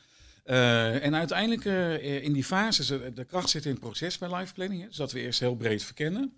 Eh, 0.48 1.04
en 1.04 1.14
uiteindelijk 1.14 1.64
eh, 1.64 2.24
in 2.24 2.32
die 2.32 2.44
fases, 2.44 2.86
de 2.86 3.24
kracht 3.26 3.48
zit 3.48 3.64
in 3.64 3.70
het 3.70 3.80
proces 3.80 4.18
bij 4.18 4.36
life 4.36 4.54
planning, 4.54 4.80
hè, 4.80 4.86
dus 4.86 4.96
dat 4.96 5.12
we 5.12 5.20
eerst 5.20 5.40
heel 5.40 5.56
breed 5.56 5.84
verkennen. 5.84 6.32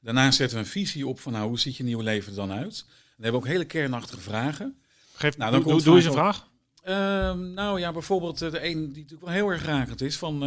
Daarna 0.00 0.30
zetten 0.30 0.58
we 0.58 0.64
een 0.64 0.70
visie 0.70 1.06
op 1.06 1.20
van 1.20 1.32
nou, 1.32 1.48
hoe 1.48 1.58
ziet 1.58 1.76
je 1.76 1.84
nieuwe 1.84 2.02
leven 2.02 2.30
er 2.30 2.36
dan 2.36 2.52
uit? 2.52 2.84
Dan 2.86 3.24
hebben 3.24 3.40
we 3.40 3.46
ook 3.46 3.52
hele 3.52 3.64
kernachtige 3.64 4.20
vragen. 4.20 4.78
Geef, 5.14 5.36
Nou, 5.36 5.50
dan 5.50 5.62
doe, 5.62 5.70
komt 5.70 5.84
doe, 5.84 5.96
eens 5.96 6.04
een 6.04 6.12
vraag. 6.12 6.48
Ehm, 6.82 7.52
nou 7.52 7.80
ja, 7.80 7.92
bijvoorbeeld 7.92 8.42
eh, 8.42 8.50
de 8.50 8.64
een 8.64 8.78
die 8.78 9.02
natuurlijk 9.02 9.20
wel 9.20 9.34
heel 9.34 9.48
erg 9.48 9.64
rakend 9.64 10.00
is. 10.00 10.16
Van, 10.16 10.40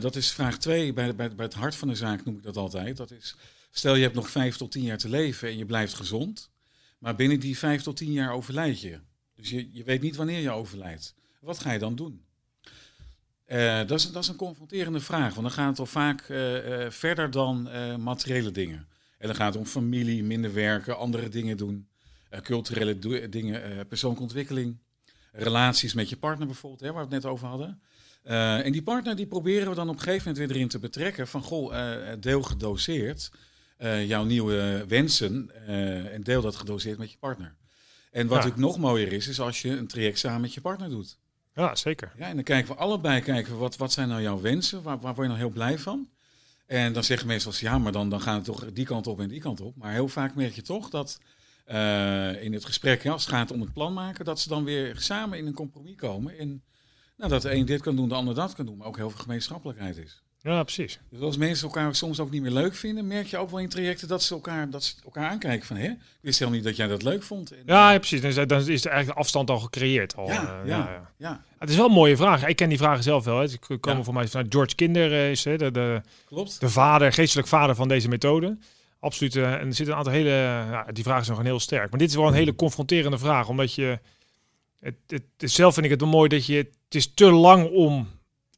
dat 0.00 0.16
is 0.16 0.30
vraag 0.30 0.58
2, 0.58 0.92
bij, 0.92 1.14
bij, 1.14 1.34
bij 1.34 1.44
het 1.44 1.54
hart 1.54 1.74
van 1.74 1.88
de 1.88 1.94
zaak 1.94 2.24
noem 2.24 2.36
ik 2.36 2.42
dat 2.42 2.56
altijd. 2.56 2.96
Dat 2.96 3.10
is, 3.10 3.36
stel 3.70 3.94
je 3.94 4.02
hebt 4.02 4.14
nog 4.14 4.30
5 4.30 4.56
tot 4.56 4.70
10 4.70 4.82
jaar 4.82 4.98
te 4.98 5.08
leven 5.08 5.48
en 5.48 5.58
je 5.58 5.66
blijft 5.66 5.94
gezond. 5.94 6.50
Maar 6.98 7.16
binnen 7.16 7.40
die 7.40 7.58
5 7.58 7.82
tot 7.82 7.96
10 7.96 8.12
jaar 8.12 8.32
overlijd 8.32 8.80
je. 8.80 9.00
Dus 9.34 9.50
je, 9.50 9.68
je 9.72 9.84
weet 9.84 10.02
niet 10.02 10.16
wanneer 10.16 10.40
je 10.40 10.50
overlijdt. 10.50 11.14
Wat 11.40 11.58
ga 11.58 11.72
je 11.72 11.78
dan 11.78 11.96
doen? 11.96 12.24
Eh, 13.46 13.86
dat, 13.86 13.98
is, 13.98 14.12
dat 14.12 14.22
is 14.22 14.28
een 14.28 14.36
confronterende 14.36 15.00
vraag, 15.00 15.34
want 15.34 15.46
dan 15.46 15.56
gaat 15.56 15.68
het 15.68 15.78
al 15.78 15.86
vaak 15.86 16.20
eh, 16.20 16.84
eh, 16.84 16.90
verder 16.90 17.30
dan 17.30 17.68
materiële 18.02 18.50
dingen. 18.50 18.88
En 19.18 19.26
dan 19.26 19.36
gaat 19.36 19.52
het 19.52 19.62
om 19.62 19.68
familie, 19.68 20.24
minder 20.24 20.54
werken, 20.54 20.98
andere 20.98 21.28
dingen 21.28 21.56
doen, 21.56 21.88
culturele 22.42 22.98
dingen, 23.28 23.86
persoonlijke 23.86 24.24
ontwikkeling, 24.24 24.78
relaties 25.32 25.94
met 25.94 26.08
je 26.08 26.16
partner 26.16 26.46
bijvoorbeeld, 26.46 26.80
hè, 26.80 26.92
waar 26.92 27.08
we 27.08 27.14
het 27.14 27.22
net 27.22 27.32
over 27.32 27.46
hadden. 27.46 27.80
En 28.64 28.72
die 28.72 28.82
partner 28.82 29.16
die 29.16 29.26
proberen 29.26 29.68
we 29.68 29.74
dan 29.74 29.88
op 29.88 29.94
een 29.94 30.00
gegeven 30.00 30.28
moment 30.28 30.46
weer 30.46 30.56
erin 30.56 30.68
te 30.68 30.78
betrekken 30.78 31.28
van, 31.28 31.42
goh, 31.42 31.74
deel 32.20 32.42
gedoseerd 32.42 33.30
eh, 33.76 34.06
jouw 34.08 34.24
nieuwe 34.24 34.84
wensen 34.88 35.50
eh, 35.66 36.14
en 36.14 36.22
deel 36.22 36.42
dat 36.42 36.56
gedoseerd 36.56 36.98
met 36.98 37.10
je 37.12 37.18
partner. 37.18 37.54
En 38.10 38.26
wat 38.26 38.30
Ja. 38.38 38.44
natuurlijk 38.44 38.62
nog 38.72 38.78
mooier 38.78 39.12
is, 39.12 39.28
is 39.28 39.40
als 39.40 39.62
je 39.62 39.68
een 39.70 39.86
traject 39.86 40.18
samen 40.18 40.40
met 40.40 40.54
je 40.54 40.60
partner 40.60 40.88
doet. 40.88 41.18
Ja, 41.54 41.74
zeker. 41.74 42.12
Ja, 42.18 42.26
en 42.28 42.34
dan 42.34 42.44
kijken 42.44 42.72
we 42.74 42.78
allebei, 42.80 43.20
kijken 43.20 43.52
we 43.52 43.58
wat, 43.58 43.76
wat 43.76 43.92
zijn 43.92 44.08
nou 44.08 44.22
jouw 44.22 44.40
wensen? 44.40 44.82
Waar, 44.82 44.98
waar 45.00 45.14
word 45.14 45.26
je 45.26 45.32
nou 45.32 45.38
heel 45.38 45.54
blij 45.54 45.78
van? 45.78 46.08
En 46.66 46.92
dan 46.92 47.04
zeggen 47.04 47.26
mensen 47.26 47.48
als 47.50 47.60
ja, 47.60 47.78
maar 47.78 47.92
dan, 47.92 48.10
dan 48.10 48.20
gaat 48.20 48.36
het 48.36 48.44
toch 48.44 48.72
die 48.72 48.84
kant 48.84 49.06
op 49.06 49.20
en 49.20 49.28
die 49.28 49.40
kant 49.40 49.60
op. 49.60 49.76
Maar 49.76 49.92
heel 49.92 50.08
vaak 50.08 50.34
merk 50.34 50.54
je 50.54 50.62
toch 50.62 50.90
dat 50.90 51.18
eh, 51.64 52.42
in 52.42 52.52
het 52.52 52.64
gesprek, 52.64 53.02
ja, 53.02 53.12
als 53.12 53.24
het 53.24 53.34
gaat 53.34 53.50
om 53.50 53.60
het 53.60 53.72
plan 53.72 53.92
maken, 53.92 54.24
dat 54.24 54.40
ze 54.40 54.48
dan 54.48 54.64
weer 54.64 54.96
samen 55.00 55.38
in 55.38 55.46
een 55.46 55.52
compromis 55.54 55.96
komen. 55.96 56.38
En 56.38 56.62
nou, 57.16 57.30
dat 57.30 57.42
de 57.42 57.54
een 57.54 57.64
dit 57.64 57.80
kan 57.80 57.96
doen, 57.96 58.08
de 58.08 58.14
ander 58.14 58.34
dat 58.34 58.54
kan 58.54 58.66
doen, 58.66 58.76
maar 58.76 58.86
ook 58.86 58.96
heel 58.96 59.10
veel 59.10 59.20
gemeenschappelijkheid 59.20 59.96
is. 59.96 60.22
Ja, 60.42 60.62
precies. 60.62 60.98
Dus 61.10 61.20
als 61.20 61.36
mensen 61.36 61.66
elkaar 61.66 61.94
soms 61.94 62.20
ook 62.20 62.30
niet 62.30 62.42
meer 62.42 62.50
leuk 62.50 62.74
vinden, 62.74 63.06
merk 63.06 63.26
je 63.26 63.36
ook 63.38 63.50
wel 63.50 63.58
in 63.58 63.68
trajecten 63.68 64.08
dat 64.08 64.22
ze 64.22 64.34
elkaar, 64.34 64.70
dat 64.70 64.84
ze 64.84 64.94
elkaar 65.04 65.30
aankijken 65.30 65.66
van, 65.66 65.76
hè, 65.76 65.86
ik 65.88 65.96
wist 66.20 66.38
helemaal 66.38 66.58
niet 66.60 66.68
dat 66.68 66.76
jij 66.76 66.86
dat 66.86 67.02
leuk 67.02 67.22
vond. 67.22 67.50
En, 67.52 67.62
Ja, 67.66 67.92
ja, 67.92 67.98
precies. 67.98 68.20
Dan 68.20 68.30
is, 68.30 68.36
dan 68.46 68.58
is 68.58 68.84
er 68.84 68.90
eigenlijk 68.90 69.06
de 69.06 69.14
afstand 69.24 69.50
al 69.50 69.58
gecreëerd. 69.58 70.16
Al. 70.16 70.26
ja, 70.28 70.60
eh, 70.62 70.68
ja, 70.68 70.76
ja, 70.90 71.10
ja. 71.16 71.44
Het 71.58 71.70
is 71.70 71.76
wel 71.76 71.86
een 71.86 71.92
mooie 71.92 72.16
vraag. 72.16 72.46
Ik 72.46 72.56
ken 72.56 72.68
die 72.68 72.78
vragen 72.78 73.02
zelf 73.02 73.24
wel. 73.24 73.38
hè. 73.38 73.46
Ze 73.46 73.58
komen 73.80 74.04
voor 74.04 74.14
mij 74.14 74.28
vanuit 74.28 74.52
George 74.54 74.74
Kinder, 74.74 75.12
eh, 75.12 75.30
is 75.30 75.44
hè, 75.44 75.56
de, 75.56 75.70
de, 75.70 76.00
klopt. 76.26 76.60
de 76.60 76.68
vader, 76.68 77.12
geestelijk 77.12 77.48
vader 77.48 77.74
van 77.74 77.88
deze 77.88 78.08
methode. 78.08 78.58
Absoluut. 79.00 79.36
eh, 79.36 79.52
en 79.52 79.66
er 79.66 79.74
zitten 79.74 79.88
een 79.88 79.94
aantal 79.98 80.12
hele... 80.12 80.84
Die 80.92 81.04
vragen 81.04 81.24
zijn 81.24 81.36
gewoon 81.36 81.50
heel 81.52 81.60
sterk. 81.60 81.90
Maar 81.90 81.98
dit 81.98 82.08
is 82.08 82.14
wel 82.16 82.26
een 82.28 82.34
hele 82.34 82.54
confronterende 82.54 83.18
vraag. 83.18 83.48
Omdat 83.48 83.74
je... 83.74 83.98
Het, 84.80 84.94
het, 85.06 85.22
het- 85.36 85.50
zelf 85.50 85.74
vind 85.74 85.86
ik 85.86 85.92
het 85.92 86.00
wel 86.00 86.10
mooi 86.10 86.28
dat 86.28 86.46
je... 86.46 86.56
Het 86.56 86.94
is 86.94 87.14
te 87.14 87.30
lang 87.30 87.70
om 87.70 88.08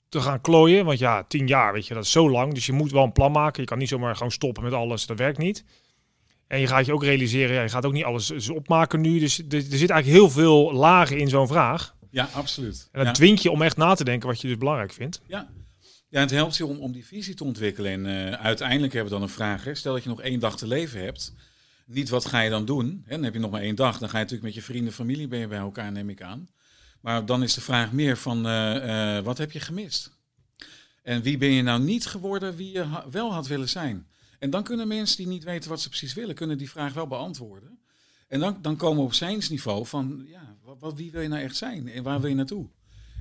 te 0.08 0.20
gaan 0.20 0.40
klooien. 0.40 0.84
Want 0.84 0.98
ja, 0.98 1.22
tien 1.22 1.46
jaar, 1.46 1.72
weet 1.72 1.86
je, 1.86 1.94
dat 1.94 2.04
is 2.04 2.10
zo 2.10 2.30
lang. 2.30 2.54
Dus 2.54 2.66
je 2.66 2.72
moet 2.72 2.92
wel 2.92 3.04
een 3.04 3.12
plan 3.12 3.32
maken. 3.32 3.60
Je 3.60 3.68
kan 3.68 3.78
niet 3.78 3.88
zomaar 3.88 4.16
gewoon 4.16 4.32
stoppen 4.32 4.62
met 4.62 4.72
alles. 4.72 5.06
Dat 5.06 5.18
werkt 5.18 5.38
niet. 5.38 5.64
En 6.46 6.60
je 6.60 6.66
gaat 6.66 6.86
je 6.86 6.92
ook 6.92 7.02
realiseren, 7.02 7.54
ja, 7.54 7.62
je 7.62 7.68
gaat 7.68 7.86
ook 7.86 7.92
niet 7.92 8.04
alles 8.04 8.48
opmaken 8.48 9.00
nu. 9.00 9.18
Dus 9.18 9.38
er, 9.38 9.54
er 9.54 9.60
zit 9.60 9.90
eigenlijk 9.90 10.06
heel 10.06 10.30
veel 10.30 10.72
lagen 10.72 11.18
in 11.18 11.28
zo'n 11.28 11.46
vraag. 11.46 11.94
Ja, 12.10 12.28
absoluut. 12.32 12.88
En 12.92 12.98
dat 12.98 13.06
ja. 13.06 13.12
dwingt 13.12 13.42
je 13.42 13.50
om 13.50 13.62
echt 13.62 13.76
na 13.76 13.94
te 13.94 14.04
denken 14.04 14.28
wat 14.28 14.40
je 14.40 14.48
dus 14.48 14.56
belangrijk 14.56 14.92
vindt. 14.92 15.20
Ja. 15.26 15.48
ja, 16.08 16.20
het 16.20 16.30
helpt 16.30 16.56
je 16.56 16.66
om, 16.66 16.78
om 16.78 16.92
die 16.92 17.06
visie 17.06 17.34
te 17.34 17.44
ontwikkelen. 17.44 17.92
En 17.92 18.06
eh, 18.06 18.44
uiteindelijk 18.44 18.92
hebben 18.92 19.12
we 19.12 19.18
dan 19.18 19.28
een 19.28 19.34
vraag. 19.34 19.64
Hè. 19.64 19.74
Stel 19.74 19.92
dat 19.92 20.02
je 20.02 20.08
nog 20.08 20.20
één 20.20 20.40
dag 20.40 20.56
te 20.56 20.66
leven 20.66 21.00
hebt. 21.00 21.34
Niet 21.86 22.08
wat 22.08 22.26
ga 22.26 22.40
je 22.40 22.50
dan 22.50 22.64
doen? 22.64 23.02
Hè? 23.04 23.14
Dan 23.14 23.24
heb 23.24 23.32
je 23.32 23.40
nog 23.40 23.50
maar 23.50 23.60
één 23.60 23.74
dag. 23.74 23.98
Dan 23.98 24.08
ga 24.08 24.16
je 24.16 24.22
natuurlijk 24.22 24.54
met 24.54 24.64
je 24.64 24.72
vrienden, 24.72 24.92
familie 24.92 25.28
ben 25.28 25.38
je 25.38 25.48
bij 25.48 25.58
elkaar, 25.58 25.92
neem 25.92 26.10
ik 26.10 26.22
aan. 26.22 26.48
Maar 27.08 27.26
dan 27.26 27.42
is 27.42 27.54
de 27.54 27.60
vraag 27.60 27.92
meer 27.92 28.16
van, 28.16 28.46
eh, 28.46 29.16
eh, 29.16 29.24
wat 29.24 29.38
heb 29.38 29.52
je 29.52 29.60
gemist? 29.60 30.10
En 31.02 31.22
wie 31.22 31.38
ben 31.38 31.50
je 31.50 31.62
nou 31.62 31.82
niet 31.82 32.06
geworden 32.06 32.56
wie 32.56 32.72
je 32.72 32.82
ha- 32.82 33.06
wel 33.10 33.32
had 33.32 33.46
willen 33.46 33.68
zijn? 33.68 34.06
En 34.38 34.50
dan 34.50 34.62
kunnen 34.62 34.88
mensen 34.88 35.16
die 35.16 35.26
niet 35.26 35.44
weten 35.44 35.70
wat 35.70 35.80
ze 35.80 35.88
precies 35.88 36.14
willen, 36.14 36.34
kunnen 36.34 36.58
die 36.58 36.70
vraag 36.70 36.92
wel 36.92 37.06
beantwoorden. 37.06 37.78
En 38.26 38.40
dan, 38.40 38.58
dan 38.62 38.76
komen 38.76 38.98
we 38.98 39.04
op 39.04 39.14
zijnsniveau 39.14 39.86
van, 39.86 40.24
ja, 40.26 40.56
wat, 40.62 40.76
wat, 40.80 40.94
wie 40.94 41.10
wil 41.10 41.20
je 41.20 41.28
nou 41.28 41.42
echt 41.42 41.56
zijn? 41.56 41.88
En 41.88 42.02
waar 42.02 42.20
wil 42.20 42.28
je 42.28 42.36
naartoe? 42.36 42.68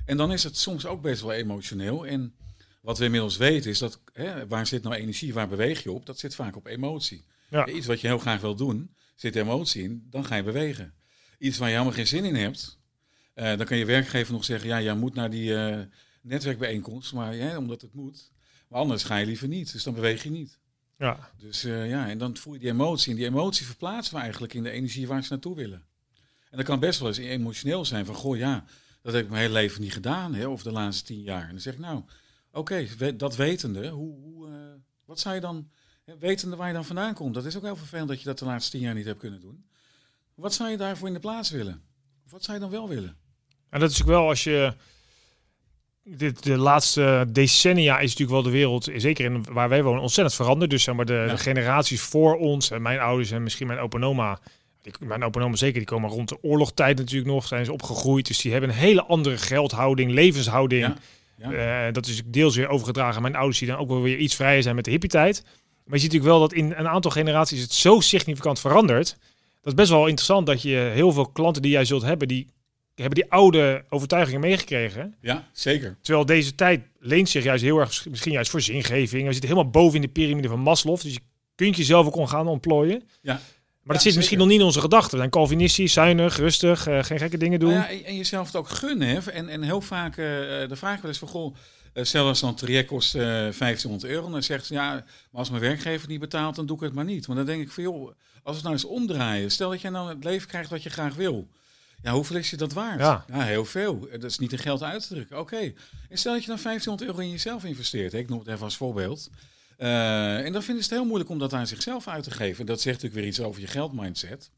En 0.04 0.16
dan 0.16 0.32
is 0.32 0.44
het 0.44 0.56
soms 0.56 0.86
ook 0.86 1.02
best 1.02 1.22
wel 1.22 1.32
emotioneel. 1.32 2.06
En 2.06 2.34
wat 2.80 2.98
we 2.98 3.04
inmiddels 3.04 3.36
weten 3.36 3.70
is 3.70 3.78
dat, 3.78 4.00
hè, 4.12 4.46
waar 4.46 4.66
zit 4.66 4.82
nou 4.82 4.94
energie, 4.94 5.34
waar 5.34 5.48
beweeg 5.48 5.82
je 5.82 5.92
op? 5.92 6.06
Dat 6.06 6.18
zit 6.18 6.34
vaak 6.34 6.56
op 6.56 6.66
emotie. 6.66 7.24
Ja. 7.50 7.66
Iets 7.66 7.86
wat 7.86 8.00
je 8.00 8.06
heel 8.06 8.18
graag 8.18 8.40
wil 8.40 8.54
doen, 8.54 8.94
zit 9.14 9.36
emotie 9.36 9.82
in, 9.82 10.06
dan 10.10 10.24
ga 10.24 10.34
je 10.34 10.42
bewegen. 10.42 10.94
Iets 11.38 11.58
waar 11.58 11.68
je 11.68 11.74
helemaal 11.74 11.96
geen 11.96 12.06
zin 12.06 12.24
in 12.24 12.34
hebt, 12.34 12.77
eh, 13.38 13.56
dan 13.56 13.66
kan 13.66 13.76
je 13.76 13.84
werkgever 13.84 14.32
nog 14.32 14.44
zeggen, 14.44 14.68
ja, 14.68 14.82
jij 14.82 14.94
moet 14.94 15.14
naar 15.14 15.30
die 15.30 15.56
eh, 15.56 15.78
netwerkbijeenkomst, 16.22 17.12
maar, 17.12 17.34
ja, 17.34 17.58
omdat 17.58 17.80
het 17.80 17.94
moet. 17.94 18.30
Maar 18.68 18.80
anders 18.80 19.04
ga 19.04 19.16
je 19.16 19.26
liever 19.26 19.48
niet, 19.48 19.72
dus 19.72 19.82
dan 19.82 19.94
beweeg 19.94 20.22
je 20.22 20.30
niet. 20.30 20.58
Ja, 20.96 21.30
Dus 21.36 21.64
eh, 21.64 21.88
ja, 21.88 22.08
en 22.08 22.18
dan 22.18 22.36
voel 22.36 22.52
je 22.52 22.58
die 22.58 22.70
emotie. 22.70 23.10
En 23.10 23.16
die 23.16 23.26
emotie 23.26 23.66
verplaatsen 23.66 24.14
we 24.14 24.20
eigenlijk 24.20 24.54
in 24.54 24.62
de 24.62 24.70
energie 24.70 25.06
waar 25.06 25.22
ze 25.22 25.28
naartoe 25.30 25.54
willen. 25.54 25.84
En 26.50 26.56
dat 26.56 26.66
kan 26.66 26.80
best 26.80 26.98
wel 26.98 27.08
eens 27.08 27.18
emotioneel 27.18 27.84
zijn 27.84 28.06
van, 28.06 28.14
goh 28.14 28.36
ja, 28.36 28.64
dat 29.02 29.12
heb 29.12 29.24
ik 29.24 29.30
mijn 29.30 29.42
hele 29.42 29.54
leven 29.54 29.80
niet 29.80 29.92
gedaan, 29.92 30.34
hè, 30.34 30.46
of 30.46 30.62
de 30.62 30.72
laatste 30.72 31.04
tien 31.04 31.22
jaar. 31.22 31.42
En 31.42 31.50
dan 31.50 31.60
zeg 31.60 31.72
ik, 31.72 31.78
nou, 31.78 32.02
oké, 32.52 32.86
dat 33.16 33.36
wetende, 33.36 33.88
hoe, 33.88 34.18
hoe, 34.20 34.78
wat 35.04 35.20
zou 35.20 35.34
je 35.34 35.40
dan, 35.40 35.70
hè, 36.04 36.18
wetende 36.18 36.56
waar 36.56 36.68
je 36.68 36.74
dan 36.74 36.84
vandaan 36.84 37.14
komt, 37.14 37.34
dat 37.34 37.44
is 37.44 37.56
ook 37.56 37.62
heel 37.62 37.76
vervelend 37.76 38.08
dat 38.08 38.18
je 38.18 38.24
dat 38.24 38.38
de 38.38 38.44
laatste 38.44 38.70
tien 38.70 38.80
jaar 38.80 38.94
niet 38.94 39.04
hebt 39.04 39.18
kunnen 39.18 39.40
doen. 39.40 39.66
Wat 40.34 40.54
zou 40.54 40.70
je 40.70 40.76
daarvoor 40.76 41.08
in 41.08 41.14
de 41.14 41.20
plaats 41.20 41.50
willen? 41.50 41.82
Of 42.24 42.30
wat 42.30 42.44
zou 42.44 42.56
je 42.56 42.62
dan 42.62 42.72
wel 42.72 42.88
willen? 42.88 43.16
En 43.70 43.80
dat 43.80 43.90
is 43.90 44.00
ook 44.00 44.08
wel 44.08 44.28
als 44.28 44.44
je... 44.44 44.72
Dit, 46.10 46.42
de 46.42 46.56
laatste 46.56 47.26
decennia 47.28 47.98
is 47.98 48.10
natuurlijk 48.10 48.30
wel 48.30 48.42
de 48.42 48.58
wereld, 48.58 48.88
zeker 48.96 49.24
in 49.24 49.44
waar 49.50 49.68
wij 49.68 49.82
wonen, 49.82 50.00
ontzettend 50.02 50.36
veranderd. 50.36 50.70
Dus 50.70 50.82
zeg 50.82 50.94
maar 50.94 51.04
de, 51.04 51.12
Ja. 51.12 51.26
de 51.26 51.38
generaties 51.38 52.00
voor 52.00 52.36
ons, 52.36 52.70
en 52.70 52.82
mijn 52.82 52.98
ouders 52.98 53.30
en 53.30 53.42
misschien 53.42 53.66
mijn 53.66 53.78
opa 53.78 54.00
oma, 54.00 54.38
die, 54.82 54.92
mijn 54.98 55.24
opa 55.24 55.40
oma 55.40 55.56
zeker, 55.56 55.78
die 55.78 55.86
komen 55.88 56.10
rond 56.10 56.28
de 56.28 56.42
oorlogstijd 56.42 56.98
natuurlijk 56.98 57.30
nog, 57.30 57.46
zijn 57.46 57.64
ze 57.64 57.72
opgegroeid. 57.72 58.26
Dus 58.26 58.38
die 58.40 58.52
hebben 58.52 58.70
een 58.70 58.76
hele 58.76 59.04
andere 59.04 59.38
geldhouding, 59.38 60.10
levenshouding. 60.10 60.82
Ja, 61.36 61.50
ja. 61.50 61.86
Eh, 61.86 61.92
dat 61.92 62.06
is 62.06 62.22
deels 62.26 62.56
weer 62.56 62.68
overgedragen 62.68 63.16
aan 63.16 63.22
mijn 63.22 63.36
ouders, 63.36 63.58
die 63.58 63.68
dan 63.68 63.78
ook 63.78 63.88
wel 63.88 64.02
weer 64.02 64.16
iets 64.18 64.34
vrijer 64.34 64.62
zijn 64.62 64.74
met 64.74 64.84
de 64.84 64.90
hippie-tijd. 64.90 65.42
Maar 65.44 65.96
je 65.96 66.02
ziet 66.02 66.12
natuurlijk 66.12 66.38
wel 66.38 66.48
dat 66.48 66.52
in 66.52 66.72
een 66.76 66.88
aantal 66.88 67.10
generaties 67.10 67.60
het 67.60 67.72
zo 67.72 68.00
significant 68.00 68.60
verandert. 68.60 69.08
Dat 69.62 69.72
is 69.72 69.74
best 69.74 69.90
wel 69.90 70.06
interessant 70.06 70.46
dat 70.46 70.62
je 70.62 70.90
heel 70.94 71.12
veel 71.12 71.26
klanten 71.28 71.62
die 71.62 71.70
jij 71.70 71.84
zult 71.84 72.02
hebben, 72.02 72.28
die 72.28 72.46
hebben 73.02 73.22
die 73.22 73.30
oude 73.30 73.84
overtuigingen 73.88 74.40
meegekregen. 74.40 75.14
ja, 75.20 75.48
zeker. 75.52 75.96
Terwijl 76.02 76.26
deze 76.26 76.54
tijd 76.54 76.80
leent 76.98 77.28
zich 77.28 77.44
juist 77.44 77.62
heel 77.62 77.78
erg, 77.78 78.06
misschien 78.08 78.32
juist 78.32 78.50
voor 78.50 78.60
zingeving. 78.60 79.26
We 79.26 79.32
zitten 79.32 79.50
helemaal 79.50 79.70
boven 79.70 79.94
in 79.94 80.02
de 80.02 80.08
piramide 80.08 80.48
van 80.48 80.60
Maslow. 80.60 81.00
Dus 81.00 81.12
je 81.12 81.20
kunt 81.54 81.76
jezelf 81.76 82.06
ook 82.06 82.28
gaan 82.28 82.46
ontplooien. 82.46 83.02
Ja. 83.20 83.40
Maar 83.82 83.96
dat 83.96 84.06
zit 84.06 84.16
misschien 84.16 84.38
nog 84.38 84.46
niet 84.46 84.58
in 84.58 84.64
onze 84.64 84.80
gedachten. 84.80 85.10
We 85.10 85.16
zijn 85.16 85.30
Calvinistisch, 85.30 85.92
zuinig, 85.92 86.36
rustig, 86.36 86.86
eh, 86.86 87.02
geen 87.02 87.18
gekke 87.18 87.38
dingen 87.38 87.60
doen. 87.60 87.72
Nou 87.72 87.92
ja, 87.94 88.04
en, 88.04 88.16
jezelf 88.16 88.46
het 88.46 88.56
ook 88.56 88.68
gunnen. 88.68 89.08
Hè? 89.08 89.30
En, 89.30 89.48
en 89.48 89.62
heel 89.62 89.80
vaak, 89.80 90.10
eh 90.10 90.24
de 90.68 90.76
vraag 90.76 91.00
wel 91.00 91.10
eens 91.10 91.18
van, 91.18 91.28
goh, 91.28 91.54
eh, 91.92 92.04
stel 92.04 92.26
als 92.26 92.40
dan 92.40 92.54
traject 92.54 92.88
kost 92.88 93.14
eh 93.14 93.22
1500 93.22 94.12
euro. 94.12 94.26
En 94.26 94.32
dan 94.32 94.42
zegt 94.42 94.66
ze, 94.66 94.74
ja, 94.74 94.92
maar 94.92 95.04
als 95.32 95.50
mijn 95.50 95.62
werkgever 95.62 96.08
niet 96.08 96.20
betaalt, 96.20 96.56
dan 96.56 96.66
doe 96.66 96.76
ik 96.76 96.82
het 96.82 96.94
maar 96.94 97.04
niet. 97.04 97.26
Maar 97.26 97.36
dan 97.36 97.46
denk 97.46 97.62
ik 97.62 97.70
van, 97.70 97.82
joh, 97.82 98.02
als 98.02 98.12
we 98.42 98.52
het 98.52 98.62
nou 98.62 98.74
eens 98.74 98.84
omdraaien. 98.84 99.50
Stel 99.50 99.70
dat 99.70 99.80
jij 99.80 99.90
nou 99.90 100.08
het 100.08 100.24
leven 100.24 100.48
krijgt 100.48 100.70
wat 100.70 100.82
je 100.82 100.90
graag 100.90 101.14
wil. 101.14 101.48
Ja, 102.02 102.12
hoeveel 102.12 102.36
is 102.36 102.50
je 102.50 102.56
dat 102.56 102.72
waard? 102.72 103.00
Ja. 103.00 103.24
heel 103.28 103.64
veel. 103.64 104.08
Dat 104.10 104.24
is 104.24 104.38
niet 104.38 104.52
in 104.52 104.58
geld 104.58 104.82
uit 104.82 105.02
te 105.02 105.14
drukken. 105.14 105.38
Oké. 105.38 105.72
En 106.08 106.18
stel 106.18 106.32
dat 106.32 106.42
je 106.42 106.48
dan 106.48 106.58
1500 106.62 107.10
euro 107.10 107.22
in 107.22 107.30
jezelf 107.30 107.64
investeert. 107.64 108.12
Hè? 108.12 108.18
Ik 108.18 108.28
noem 108.28 108.38
het 108.38 108.48
even 108.48 108.64
als 108.64 108.76
voorbeeld. 108.76 109.30
Eh, 109.76 110.44
en 110.44 110.52
dan 110.52 110.62
vinden 110.62 110.84
ze 110.84 110.88
het 110.88 110.98
heel 110.98 111.08
moeilijk 111.08 111.30
om 111.30 111.38
dat 111.38 111.52
aan 111.52 111.66
zichzelf 111.66 112.08
uit 112.08 112.24
te 112.24 112.30
geven. 112.30 112.66
Dat 112.66 112.80
zegt 112.80 112.96
natuurlijk 113.02 113.20
weer 113.20 113.30
iets 113.30 113.40
over 113.40 113.60
je 113.60 113.66
geldmindset. 113.66 114.50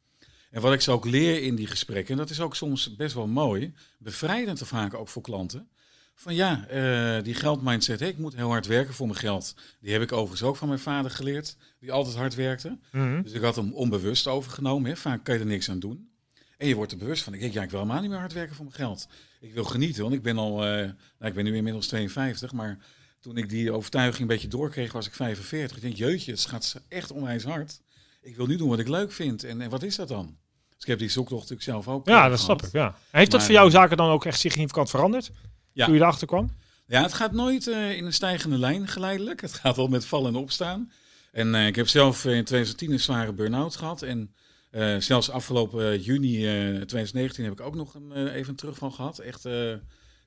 En 0.50 0.61
wat 0.61 0.72
ik 0.72 0.81
ze 0.81 0.90
ook 0.90 1.05
leer 1.05 1.42
in 1.42 1.55
die 1.55 1.66
gesprekken, 1.66 2.12
en 2.12 2.20
dat 2.20 2.31
is 2.31 2.40
ook 2.40 2.57
soms 2.57 2.96
best 2.96 3.14
wel 3.14 3.26
mooi, 3.26 3.74
bevrijdend 3.98 4.59
te 4.59 4.66
vaak 4.66 4.94
ook 4.94 5.09
voor 5.09 5.22
klanten. 5.22 5.68
Van 6.14 6.35
ja, 6.35 6.66
eh, 6.66 7.22
die 7.22 7.35
geldmindset, 7.35 8.00
hè, 8.00 8.07
ik 8.07 8.18
moet 8.18 8.35
heel 8.35 8.48
hard 8.48 8.66
werken 8.66 8.94
voor 8.94 9.07
mijn 9.07 9.18
geld. 9.18 9.55
Die 9.81 9.92
heb 9.92 10.03
ik 10.03 10.12
overigens 10.12 10.42
ook 10.42 10.57
van 10.57 10.68
mijn 10.68 10.81
vader 10.81 11.11
geleerd, 11.11 11.57
die 11.79 11.92
altijd 11.92 12.16
hard 12.16 12.35
werkte. 12.35 12.79
Mhm. 12.92 13.22
Dus 13.22 13.33
ik 13.33 13.42
had 13.42 13.57
hem 13.57 13.72
onbewust 13.72 14.26
overgenomen. 14.26 14.90
Hè. 14.90 14.96
Vaak 14.96 15.24
kan 15.24 15.35
je 15.35 15.40
er 15.40 15.46
niks 15.46 15.70
aan 15.70 15.79
doen. 15.79 16.10
En 16.61 16.68
je 16.68 16.75
wordt 16.75 16.92
er 16.92 16.99
bewust 16.99 17.23
van. 17.23 17.35
Ik 17.35 17.40
denk, 17.40 17.53
ja, 17.53 17.62
ik 17.62 17.70
wil 17.70 17.81
helemaal 17.81 18.01
niet 18.01 18.11
meer 18.11 18.18
hard 18.18 18.33
werken 18.33 18.55
voor 18.55 18.64
mijn 18.64 18.77
geld. 18.77 19.09
Ik 19.40 19.55
wil 19.55 19.64
genieten, 19.64 20.03
want 20.03 20.14
ik 20.14 20.23
ben 20.23 20.38
al, 20.38 20.64
eh, 20.64 20.73
nou, 20.73 20.94
ik 21.20 21.35
ben 21.35 21.44
nu 21.44 21.57
inmiddels 21.57 21.87
52, 21.87 22.53
maar 22.53 22.79
toen 23.20 23.37
ik 23.37 23.49
die 23.49 23.73
overtuiging 23.73 24.20
een 24.20 24.27
beetje 24.27 24.49
doorkreeg, 24.49 24.92
was 24.92 25.07
ik 25.07 25.14
45. 25.14 25.77
Ik 25.77 25.83
denk, 25.83 25.96
jeutje, 25.96 26.31
het 26.31 26.46
gaat 26.46 26.83
echt 26.88 27.12
onwijs 27.12 27.44
hard. 27.44 27.81
Ik 28.23 28.37
wil 28.37 28.46
nu 28.46 28.57
doen 28.57 28.68
wat 28.68 28.79
ik 28.79 28.88
leuk 28.88 29.12
vind. 29.12 29.44
En, 29.44 29.61
en 29.61 29.70
wat 29.70 29.83
is 29.83 29.96
dat 29.96 30.09
dan? 30.09 30.37
Dus 30.68 30.81
ik 30.81 30.87
heb 30.87 30.99
die 30.99 31.09
zoektocht 31.09 31.40
natuurlijk 31.40 31.68
zelf 31.68 31.88
ook. 31.88 32.07
Ja, 32.07 32.25
eh, 32.25 32.31
dat 32.31 32.40
snap 32.40 32.62
ik. 32.62 32.73
Ja. 32.73 32.96
Heeft 33.11 33.31
dat 33.31 33.42
voor 33.42 33.53
jouw 33.53 33.66
eh, 33.66 33.73
zaken 33.73 33.96
dan 33.96 34.11
ook 34.11 34.25
echt 34.25 34.38
significant 34.38 34.90
veranderd? 34.90 35.31
Ja. 35.73 35.85
Toen 35.85 35.94
je 35.94 36.01
erachter 36.01 36.27
kwam? 36.27 36.51
Ja, 36.87 37.03
het 37.03 37.12
gaat 37.12 37.33
nooit 37.33 37.66
in 37.66 38.07
een 38.07 38.12
stijgende 38.12 38.59
lijn 38.59 38.88
geleidelijk. 38.88 39.40
Het 39.40 39.53
gaat 39.53 39.77
wel 39.77 39.88
met 39.88 40.05
vallen 40.05 40.35
en 40.35 40.40
opstaan. 40.40 40.92
En 41.33 41.55
ik 41.55 41.77
heb 41.77 41.88
zelf 41.88 42.25
in 42.25 42.44
2010 42.44 42.92
een 42.92 43.01
zware 43.01 43.33
burn-out 43.33 43.77
gehad. 43.77 44.03
En 44.03 44.35
eh, 44.70 44.96
zelfs 44.96 45.30
afgelopen 45.30 45.92
eh, 45.92 46.04
juni 46.04 46.46
eh, 46.46 46.64
2019 46.66 47.44
heb 47.44 47.52
ik 47.52 47.61
ook 47.61 47.74
nog 47.74 47.94
een, 47.94 48.12
eh, 48.12 48.35
even 48.35 48.50
een 48.50 48.56
terugval 48.56 48.90
gehad. 48.90 49.18
Echt 49.18 49.44
eh, 49.44 49.74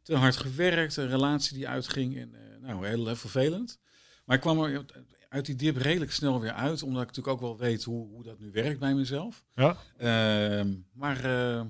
te 0.01 0.15
hard 0.15 0.37
gewerkt, 0.37 0.97
een 0.97 1.09
relatie 1.09 1.57
die 1.57 1.67
uitging. 1.67 2.17
En, 2.17 2.33
eh, 2.33 2.67
nou, 2.67 2.87
heel, 2.87 3.05
heel 3.05 3.15
vervelend. 3.15 3.79
Maar 4.25 4.35
ik 4.35 4.41
kwam 4.41 4.63
er 4.63 4.85
uit 5.29 5.45
die 5.45 5.55
dip 5.55 5.77
redelijk 5.77 6.11
snel 6.11 6.41
weer 6.41 6.51
uit. 6.51 6.83
Omdat 6.83 7.01
ik 7.01 7.07
natuurlijk 7.07 7.35
ook 7.35 7.41
wel 7.41 7.57
weet 7.57 7.83
hoe, 7.83 8.07
hoe 8.07 8.23
dat 8.23 8.39
nu 8.39 8.51
werkt 8.51 8.79
bij 8.79 8.93
mezelf. 8.93 9.43
Ja. 9.53 9.77
Ehm, 9.97 10.73
maar 10.93 11.25
eh, 11.25 11.61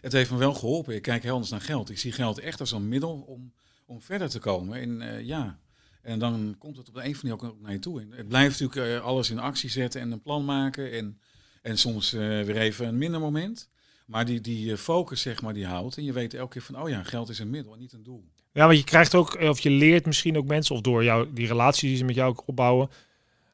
het 0.00 0.12
heeft 0.12 0.30
me 0.30 0.36
wel 0.36 0.54
geholpen. 0.54 0.94
Ik 0.94 1.02
kijk 1.02 1.22
heel 1.22 1.32
anders 1.32 1.50
naar 1.50 1.60
geld. 1.60 1.90
Ik 1.90 1.98
zie 1.98 2.12
geld 2.12 2.38
echt 2.38 2.60
als 2.60 2.72
een 2.72 2.88
middel 2.88 3.24
om, 3.26 3.52
om 3.86 4.00
verder 4.00 4.28
te 4.28 4.38
komen. 4.38 4.80
En 4.80 5.00
eh, 5.00 5.26
ja, 5.26 5.58
en 6.02 6.18
dan 6.18 6.54
komt 6.58 6.76
het 6.76 6.88
op 6.88 6.94
de 6.94 7.04
een 7.04 7.10
of 7.10 7.22
andere 7.22 7.36
manier 7.36 7.54
ook 7.54 7.60
naar 7.60 7.72
je 7.72 7.78
toe. 7.78 8.00
En 8.00 8.12
het 8.12 8.28
blijft 8.28 8.60
natuurlijk 8.60 8.90
eh, 8.90 9.06
alles 9.06 9.30
in 9.30 9.38
actie 9.38 9.70
zetten 9.70 10.00
en 10.00 10.10
een 10.10 10.22
plan 10.22 10.44
maken. 10.44 10.92
En, 10.92 11.20
en 11.62 11.78
soms 11.78 12.12
eh, 12.12 12.20
weer 12.20 12.56
even 12.56 12.86
een 12.86 12.98
minder 12.98 13.20
moment. 13.20 13.70
Maar 14.06 14.24
die, 14.24 14.40
die 14.40 14.72
eh, 14.72 14.76
focus, 14.78 15.20
zeg 15.20 15.42
maar, 15.42 15.54
die 15.54 15.66
houdt. 15.66 15.96
En 15.96 16.04
je 16.04 16.12
weet 16.12 16.34
elke 16.34 16.52
keer 16.52 16.62
van, 16.62 16.82
oh 16.82 16.88
ja, 16.88 17.02
geld 17.02 17.28
is 17.28 17.38
een 17.38 17.50
middel 17.50 17.72
en 17.72 17.78
niet 17.78 17.92
een 17.92 18.02
doel. 18.02 18.24
Ja, 18.52 18.66
want 18.66 18.78
je 18.78 18.84
krijgt 18.84 19.14
ook, 19.14 19.40
of 19.40 19.60
je 19.60 19.70
leert 19.70 20.06
misschien 20.06 20.36
ook 20.36 20.46
mensen, 20.46 20.74
of 20.74 20.80
door 20.80 21.04
jou, 21.04 21.28
die 21.32 21.46
relaties 21.46 21.88
die 21.88 21.96
ze 21.96 22.04
met 22.04 22.14
jou 22.14 22.30
ook 22.30 22.42
opbouwen, 22.48 22.88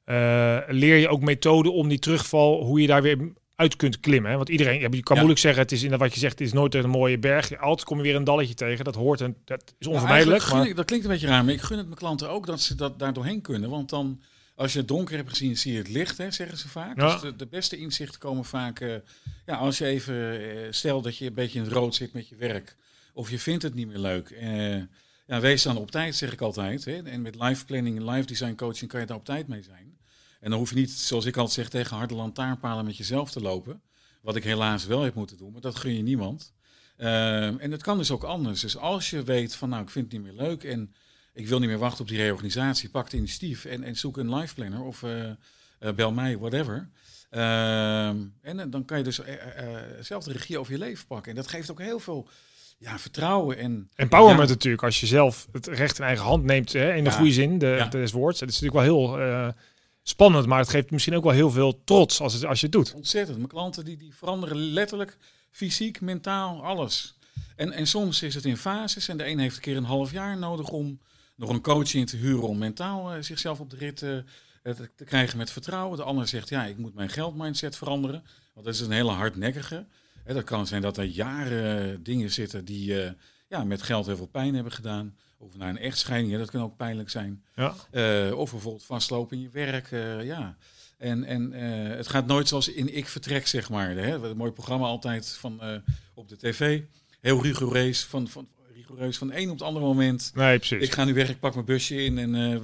eh, 0.05 0.59
leer 0.69 0.97
je 0.97 1.09
ook 1.09 1.21
methoden 1.21 1.73
om 1.73 1.89
die 1.89 1.99
terugval, 1.99 2.65
hoe 2.65 2.81
je 2.81 2.87
daar 2.87 3.03
weer 3.03 3.33
uit 3.55 3.77
kunt 3.77 4.01
klimmen. 4.01 4.31
Hè? 4.31 4.37
Want 4.37 4.49
iedereen, 4.49 4.81
je 4.81 4.89
kan 4.89 5.03
Ja. 5.03 5.15
moeilijk 5.15 5.39
zeggen, 5.41 5.63
het 5.63 5.73
is 5.73 5.83
in 5.83 5.97
wat 5.97 6.15
je 6.15 6.21
zegt, 6.21 6.39
het 6.39 6.49
is 6.49 6.53
nooit 6.53 6.75
een 6.75 6.91
mooie 6.91 7.19
berg. 7.19 7.59
Altijd 7.61 7.87
kom 7.89 7.97
je 7.97 8.03
weer 8.03 8.15
een 8.17 8.25
dalletje 8.25 8.55
tegen. 8.55 8.85
Dat 8.85 8.95
hoort 8.95 9.21
en 9.21 9.37
dat 9.45 9.75
is 9.79 9.87
onvermijdelijk. 9.87 10.51
maar, 10.53 10.67
ik- 10.67 10.77
dat 10.77 10.85
klinkt 10.85 11.05
een 11.05 11.11
beetje 11.11 11.27
raar, 11.27 11.45
maar 11.45 11.55
ik 11.55 11.61
gun 11.61 11.77
het 11.77 11.87
mijn 11.87 11.99
klanten 11.99 12.31
ook 12.31 12.47
dat 12.47 12.61
ze 12.61 12.75
dat 12.75 12.99
daar 12.99 13.13
doorheen 13.13 13.41
kunnen. 13.41 13.71
Want 13.71 13.89
dan, 13.91 14.21
als 14.59 14.73
je 14.73 14.79
het 14.79 14.89
donker 14.89 15.17
hebt 15.17 15.29
gezien, 15.29 15.57
zie 15.57 15.73
je 15.73 15.79
het 15.79 15.89
licht, 15.89 16.19
hè, 16.19 16.31
zeggen 16.31 16.59
ze 16.59 16.69
vaak. 16.69 16.97
Ja. 16.97 17.13
Dus 17.13 17.21
de, 17.21 17.37
de 17.37 17.47
beste 17.47 17.77
inzichten 17.77 18.21
komen 18.21 18.45
vaak, 18.45 18.81
eh, 18.81 18.95
ja, 19.47 19.57
als 19.57 19.79
je 19.79 19.87
even, 19.87 20.41
eh, 20.41 20.67
stel 20.71 21.03
dat 21.03 21.17
je 21.17 21.27
een 21.27 21.35
beetje 21.35 21.59
in 21.59 21.65
het 21.65 21.73
rood 21.73 21.95
zit 21.95 22.13
met 22.13 22.29
je 22.29 22.37
werk, 22.37 22.77
of 23.13 23.31
je 23.31 23.39
vindt 23.39 23.63
het 23.63 23.75
niet 23.75 23.87
meer 23.87 23.99
leuk. 23.99 24.31
eh, 24.31 24.83
ja, 25.27 25.41
wees 25.41 25.63
dan 25.63 25.77
op 25.77 25.91
tijd, 25.91 26.15
zeg 26.15 26.33
ik 26.33 26.41
altijd. 26.41 26.85
Hè. 26.85 27.03
En 27.03 27.23
met 27.23 27.35
life 27.35 27.65
planning 27.65 27.97
en 27.97 28.11
life 28.11 28.27
design 28.27 28.55
coaching 28.55 28.91
kan 28.91 29.01
je 29.01 29.07
daar 29.07 29.17
op 29.17 29.25
tijd 29.25 29.49
mee 29.49 29.63
zijn. 29.63 29.99
En 30.41 30.51
dan 30.51 30.59
hoef 30.59 30.71
je 30.71 30.77
niet, 30.77 30.91
zoals 30.91 31.25
ik 31.25 31.37
altijd 31.37 31.55
zeg, 31.55 31.69
tegen 31.69 31.97
harde 31.97 32.15
lantaarnpalen 32.15 32.85
met 32.85 32.97
jezelf 32.97 33.31
te 33.31 33.41
lopen. 33.41 33.83
Wat 34.23 34.37
ik 34.37 34.45
helaas 34.45 34.87
wel 34.87 35.03
heb 35.03 35.15
moeten 35.15 35.37
doen, 35.37 35.53
maar 35.53 35.61
dat 35.61 35.77
gun 35.77 35.97
je 35.97 36.03
niemand. 36.03 36.53
Ehm, 36.97 37.57
en 37.59 37.71
het 37.71 37.83
kan 37.83 37.99
dus 37.99 38.11
ook 38.11 38.25
anders. 38.25 38.61
Dus 38.61 38.77
als 38.77 39.11
je 39.11 39.23
weet 39.23 39.55
van 39.55 39.69
nou, 39.69 39.83
ik 39.83 39.91
vind 39.91 40.13
het 40.13 40.23
niet 40.23 40.33
meer 40.33 40.47
leuk 40.47 40.65
en 40.65 40.95
ik 41.39 41.49
wil 41.49 41.59
niet 41.59 41.69
meer 41.69 41.79
wachten 41.79 42.01
op 42.01 42.09
die 42.09 42.17
reorganisatie, 42.17 42.89
pak 42.89 43.05
het 43.05 43.13
initiatief 43.13 43.65
en, 43.65 43.83
en 43.83 43.97
zoek 43.97 44.17
een 44.17 44.35
life 44.35 44.55
planner 44.55 44.83
of 44.83 45.03
eh, 45.03 45.31
eh, 45.79 45.95
bel 45.95 46.13
mij, 46.13 46.39
whatever. 46.39 46.89
Ehm, 47.31 48.17
en 48.43 48.61
eh, 48.61 48.67
dan 48.69 48.85
kan 48.85 48.99
je 48.99 49.05
dus 49.05 49.21
zelf 50.01 50.25
de 50.25 50.33
regie 50.33 50.59
over 50.59 50.73
je 50.73 50.79
leven 50.79 51.07
pakken. 51.07 51.31
En 51.31 51.37
dat 51.37 51.49
geeft 51.49 51.71
ook 51.71 51.81
heel 51.81 52.01
veel 52.01 52.29
ja, 52.79 52.99
vertrouwen. 52.99 53.59
En, 53.59 53.91
Empowerment 53.95 54.49
Ja. 54.49 54.55
natuurlijk, 54.55 54.83
als 54.83 55.01
je 55.01 55.07
zelf 55.07 55.49
het 55.53 55.67
recht 55.67 55.99
in 55.99 56.05
eigen 56.05 56.25
hand 56.25 56.45
neemt, 56.45 56.73
hè, 56.73 56.95
in 56.95 57.05
de 57.05 57.11
Ja. 57.11 57.17
goede 57.17 57.33
zin 57.33 57.59
de, 57.59 57.67
Ja. 57.67 57.87
des 57.87 58.13
woords. 58.13 58.41
Het 58.41 58.51
is 58.51 58.61
natuurlijk 58.61 58.87
wel 58.87 59.17
heel 59.17 59.55
spannend, 60.03 60.47
maar 60.47 60.59
het 60.59 60.69
geeft 60.69 60.91
misschien 60.91 61.15
ook 61.17 61.25
wel 61.25 61.33
heel 61.33 61.51
veel 61.51 61.81
trots 61.85 62.21
als, 62.21 62.33
het, 62.33 62.45
als 62.45 62.61
je 62.61 62.67
het 62.67 62.75
doet. 62.75 62.95
Ontzettend. 62.95 63.37
Mijn 63.37 63.49
klanten 63.49 63.85
die, 63.85 63.97
die 63.97 64.15
veranderen 64.15 64.57
letterlijk 64.57 65.17
fysiek, 65.51 66.01
mentaal, 66.01 66.65
alles. 66.65 67.19
En, 67.57 67.73
en 67.73 67.87
soms 67.87 68.23
is 68.23 68.35
het 68.35 68.45
in 68.45 68.57
fases 68.57 69.09
en 69.09 69.17
de 69.17 69.27
een 69.27 69.39
heeft 69.39 69.57
een 69.57 69.63
keer 69.63 69.77
een 69.77 69.85
half 69.85 70.13
jaar 70.13 70.39
nodig 70.39 70.69
om 70.69 70.99
nog 71.39 71.51
een 71.51 71.61
coach 71.61 71.95
in 71.95 72.07
te 72.07 72.17
huren 72.17 72.49
om 72.49 72.59
mentaal 72.59 73.13
eh, 73.13 73.23
zichzelf 73.23 73.61
op 73.61 73.71
de 73.71 73.77
rit 73.77 74.03
eh, 74.03 74.19
te, 74.63 74.91
te 74.97 75.05
krijgen 75.05 75.39
met 75.39 75.51
vertrouwen. 75.51 75.97
De 75.97 76.05
ander 76.05 76.29
zegt 76.29 76.49
ja, 76.49 76.65
ik 76.65 76.79
moet 76.79 76.95
mijn 76.95 77.09
geldmindset 77.09 77.77
veranderen. 77.77 78.23
Want 78.55 78.67
dat 78.67 78.75
is 78.75 78.81
een 78.81 78.91
hele 78.91 79.11
hardnekkige. 79.11 79.87
Hè, 80.25 80.35
dat 80.35 80.45
kan 80.45 80.67
zijn 80.67 80.83
dat 80.83 80.97
er 80.97 81.05
jaren 81.05 81.91
eh, 81.93 81.99
dingen 82.01 82.31
zitten 82.31 82.65
die 82.65 83.03
eh, 83.03 83.13
ja, 83.49 83.65
met 83.65 83.83
geld 83.83 84.07
heel 84.07 84.17
veel 84.17 84.27
pijn 84.27 84.55
hebben 84.55 84.73
gedaan. 84.73 85.17
Of 85.41 85.57
naar 85.57 85.69
een 85.69 85.79
echtscheiding, 85.79 86.37
dat 86.39 86.51
kan 86.51 86.63
ook 86.63 86.77
pijnlijk 86.77 87.11
zijn. 87.11 87.43
Ja. 87.55 87.75
Eh, 87.91 88.39
of 88.39 88.51
bijvoorbeeld 88.51 88.85
vastlopen 88.85 89.37
in 89.37 89.43
je 89.43 89.49
werk. 89.51 89.93
eh, 89.93 90.25
ja. 90.25 90.57
En, 90.99 91.25
en 91.25 91.53
eh, 91.53 91.97
het 91.97 92.09
gaat 92.09 92.27
nooit 92.27 92.49
zoals 92.49 92.69
in 92.69 92.97
Ik 92.97 93.09
Vertrek, 93.09 93.47
zeg 93.47 93.71
maar. 93.71 93.91
Hè? 93.91 94.15
Een 94.29 94.37
mooi 94.37 94.51
programma 94.53 94.87
altijd 94.87 95.29
van, 95.29 95.61
eh, 95.61 95.77
op 96.15 96.29
de 96.29 96.37
tv. 96.37 96.83
Heel 97.21 97.43
rigoureus, 97.43 98.05
van, 98.05 98.29
van, 98.29 98.49
rigoureus 98.89 99.19
van 99.19 99.31
het 99.31 99.39
een 99.39 99.51
op 99.51 99.59
het 99.59 99.67
andere 99.67 99.85
moment. 99.87 100.31
Nee, 100.35 100.59
precies. 100.59 100.83
Ik 100.83 100.93
ga 100.93 101.05
nu 101.05 101.15
weg, 101.15 101.29
ik 101.31 101.41
pak 101.41 101.55
mijn 101.55 101.67
busje 101.67 102.05
in 102.05 102.19
en 102.19 102.35
eh, 102.35 102.59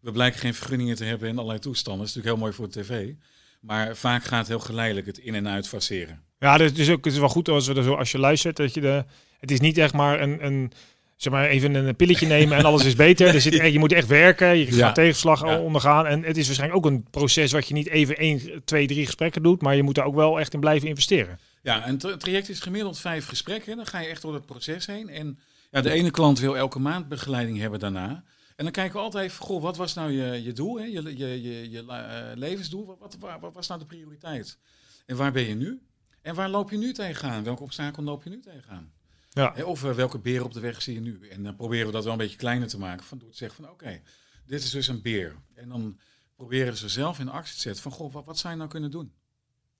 we, 0.00 0.12
blijken 0.12 0.40
geen 0.40 0.54
vergunningen 0.54 0.96
te 0.96 1.04
hebben 1.04 1.28
en 1.28 1.34
allerlei 1.36 1.58
toestanden. 1.58 2.00
Dat 2.00 2.08
is 2.08 2.14
natuurlijk 2.14 2.42
heel 2.42 2.44
mooi 2.44 2.52
voor 2.56 2.70
de 2.70 2.80
tv. 2.80 3.12
Maar 3.60 3.96
vaak 3.96 4.24
gaat 4.24 4.38
het 4.38 4.48
heel 4.48 4.58
geleidelijk 4.58 5.06
het 5.06 5.18
in- 5.18 5.34
en 5.34 5.48
uit 5.48 5.68
faceren. 5.68 6.22
Ja, 6.38 6.56
dus 6.58 6.70
het 6.70 6.78
is 6.78 6.90
ook 6.90 7.04
het 7.04 7.12
is 7.14 7.18
wel 7.18 7.28
goed 7.28 7.48
als, 7.48 7.66
we 7.66 7.74
er 7.74 7.82
zo, 7.82 7.94
als 7.94 8.10
je 8.10 8.18
luistert. 8.18 8.56
Dat 8.56 8.74
je 8.74 8.80
de, 8.80 9.04
het 9.38 9.50
is 9.50 9.60
niet 9.60 9.78
echt 9.78 9.94
maar 9.94 10.20
een, 10.20 10.44
een, 10.46 10.72
zeg 11.16 11.32
maar 11.32 11.46
even 11.48 11.74
een 11.74 11.96
pilletje 11.96 12.26
nemen 12.36 12.56
en 12.58 12.64
alles 12.64 12.84
is 12.84 12.94
beter. 12.94 13.34
Er 13.34 13.40
zit, 13.40 13.72
je 13.72 13.78
moet 13.78 13.92
echt 13.92 14.06
werken, 14.06 14.58
je 14.58 14.64
gaat 14.66 14.74
Ja. 14.74 14.92
tegenslag 14.92 15.44
Ja. 15.44 15.58
ondergaan. 15.60 16.06
En 16.06 16.22
het 16.24 16.36
is 16.36 16.46
waarschijnlijk 16.46 16.86
ook 16.86 16.92
een 16.92 17.06
proces 17.10 17.52
wat 17.52 17.68
je 17.68 17.74
niet 17.74 17.88
even 17.88 18.16
één, 18.16 18.40
twee, 18.64 18.86
drie 18.86 19.04
gesprekken 19.06 19.42
doet. 19.42 19.62
Maar 19.62 19.76
je 19.76 19.82
moet 19.82 19.94
daar 19.94 20.06
ook 20.06 20.14
wel 20.14 20.40
echt 20.40 20.54
in 20.54 20.60
blijven 20.60 20.88
investeren. 20.88 21.38
Ja, 21.62 21.88
een 21.88 21.98
tra- 21.98 22.16
traject 22.16 22.48
is 22.48 22.60
gemiddeld 22.60 22.98
vijf 22.98 23.26
gesprekken. 23.26 23.76
Dan 23.76 23.86
ga 23.86 24.00
je 24.00 24.08
echt 24.08 24.22
door 24.22 24.34
het 24.34 24.46
proces 24.46 24.86
heen. 24.86 25.08
En 25.08 25.38
ja, 25.70 25.80
de 25.80 25.90
ene 25.90 26.10
klant 26.10 26.38
wil 26.38 26.56
elke 26.56 26.78
maand 26.78 27.08
begeleiding 27.08 27.58
hebben 27.58 27.78
daarna. 27.78 28.24
En 28.56 28.64
dan 28.64 28.72
kijken 28.72 28.96
we 28.96 29.02
altijd 29.02 29.24
even, 29.30 29.44
goh, 29.44 29.62
wat 29.62 29.76
was 29.76 29.94
nou 29.94 30.10
je, 30.10 30.42
je 30.42 30.52
doel, 30.52 30.78
hè? 30.78 30.84
Je, 30.84 31.16
je, 31.16 31.42
je, 31.42 31.70
je 31.70 31.86
eh, 31.86 32.36
levensdoel? 32.36 32.86
Wat, 32.86 32.98
wat, 32.98 33.16
waar- 33.18 33.40
wat 33.40 33.54
was 33.54 33.66
nou 33.68 33.80
de 33.80 33.86
prioriteit? 33.86 34.58
En 35.06 35.16
waar 35.16 35.32
ben 35.32 35.42
je 35.48 35.54
nu? 35.54 35.82
En 36.22 36.34
waar 36.34 36.48
loop 36.48 36.70
je 36.70 36.76
nu 36.78 36.92
tegenaan? 36.92 37.44
Welke 37.44 37.62
obstakel 37.62 38.02
loop 38.02 38.22
je 38.24 38.30
nu 38.30 38.40
tegenaan? 38.40 38.92
Ja. 39.30 39.52
Hè, 39.54 39.62
Of 39.62 39.84
eh, 39.84 39.92
welke 39.92 40.18
beer 40.18 40.44
op 40.44 40.52
de 40.52 40.60
weg 40.60 40.82
zie 40.82 40.94
je 40.94 41.00
nu? 41.00 41.28
En 41.28 41.42
dan 41.42 41.56
proberen 41.56 41.86
we 41.86 41.92
dat 41.92 42.02
wel 42.04 42.12
een 42.12 42.18
beetje 42.18 42.36
kleiner 42.36 42.68
te 42.68 42.78
maken. 42.78 43.04
Van 43.04 43.18
door 43.18 43.30
te 43.30 43.36
zeggen 43.36 43.64
van 43.64 43.72
oké, 43.72 44.00
dit 44.46 44.62
is 44.62 44.70
dus 44.70 44.88
een 44.88 45.02
beer. 45.02 45.36
En 45.54 45.68
dan 45.68 45.98
proberen 46.34 46.76
ze 46.76 46.88
zelf 46.88 47.18
in 47.18 47.28
actie 47.28 47.54
te 47.54 47.60
zetten 47.60 47.82
van 47.82 47.92
goh, 47.92 48.12
wat, 48.12 48.24
wat 48.24 48.38
zou 48.38 48.52
je 48.52 48.58
nou 48.58 48.70
kunnen 48.70 48.90
doen? 48.90 49.12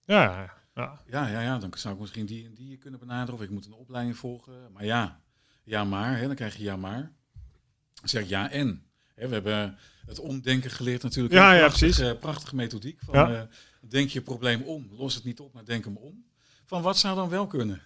Ja, 0.05 0.23
ja. 0.75 1.01
Ja, 1.07 1.29
ja, 1.29 1.41
ja, 1.41 1.59
dan 1.59 1.73
zou 1.77 1.95
ik 1.95 2.01
misschien 2.01 2.27
die 2.27 2.45
en 2.45 2.55
die 2.55 2.77
kunnen 2.77 3.01
benaderen. 3.01 3.35
Of 3.35 3.43
ik 3.43 3.51
moet 3.51 3.67
een 3.67 3.73
opleiding 3.73 4.17
volgen. 4.17 4.73
Maar 4.73 4.85
ja, 4.85 5.21
ja 5.69 5.85
maar. 5.85 6.19
Hè, 6.19 6.27
dan 6.27 6.35
krijg 6.35 6.57
je 6.57 6.63
ja 6.63 6.77
maar. 6.77 7.13
Dan 7.95 8.09
zeg 8.09 8.23
ik 8.23 8.29
ja 8.29 8.51
en. 8.51 8.83
Hè, 9.15 9.29
we 9.29 9.35
hebben 9.35 9.79
het 10.07 10.19
omdenken 10.19 10.71
geleerd 10.71 11.03
natuurlijk. 11.03 11.35
Ja, 11.35 11.49
Een 11.51 11.55
ja, 11.57 11.61
prachtige, 11.67 11.93
precies. 11.95 12.19
Prachtige 12.19 12.55
methodiek. 12.55 12.99
Van, 13.01 13.15
Ja. 13.15 13.35
eh, 13.35 13.43
denk 13.81 14.11
je 14.11 14.21
probleem 14.21 14.63
om. 14.63 14.89
Los 14.91 15.15
het 15.15 15.25
niet 15.25 15.41
op, 15.41 15.53
maar 15.53 15.65
denk 15.65 15.85
hem 15.85 15.97
om. 15.97 16.25
Van 16.65 16.83
wat 16.83 16.99
zou 16.99 17.17
dan 17.17 17.29
wel 17.29 17.47
kunnen? 17.47 17.83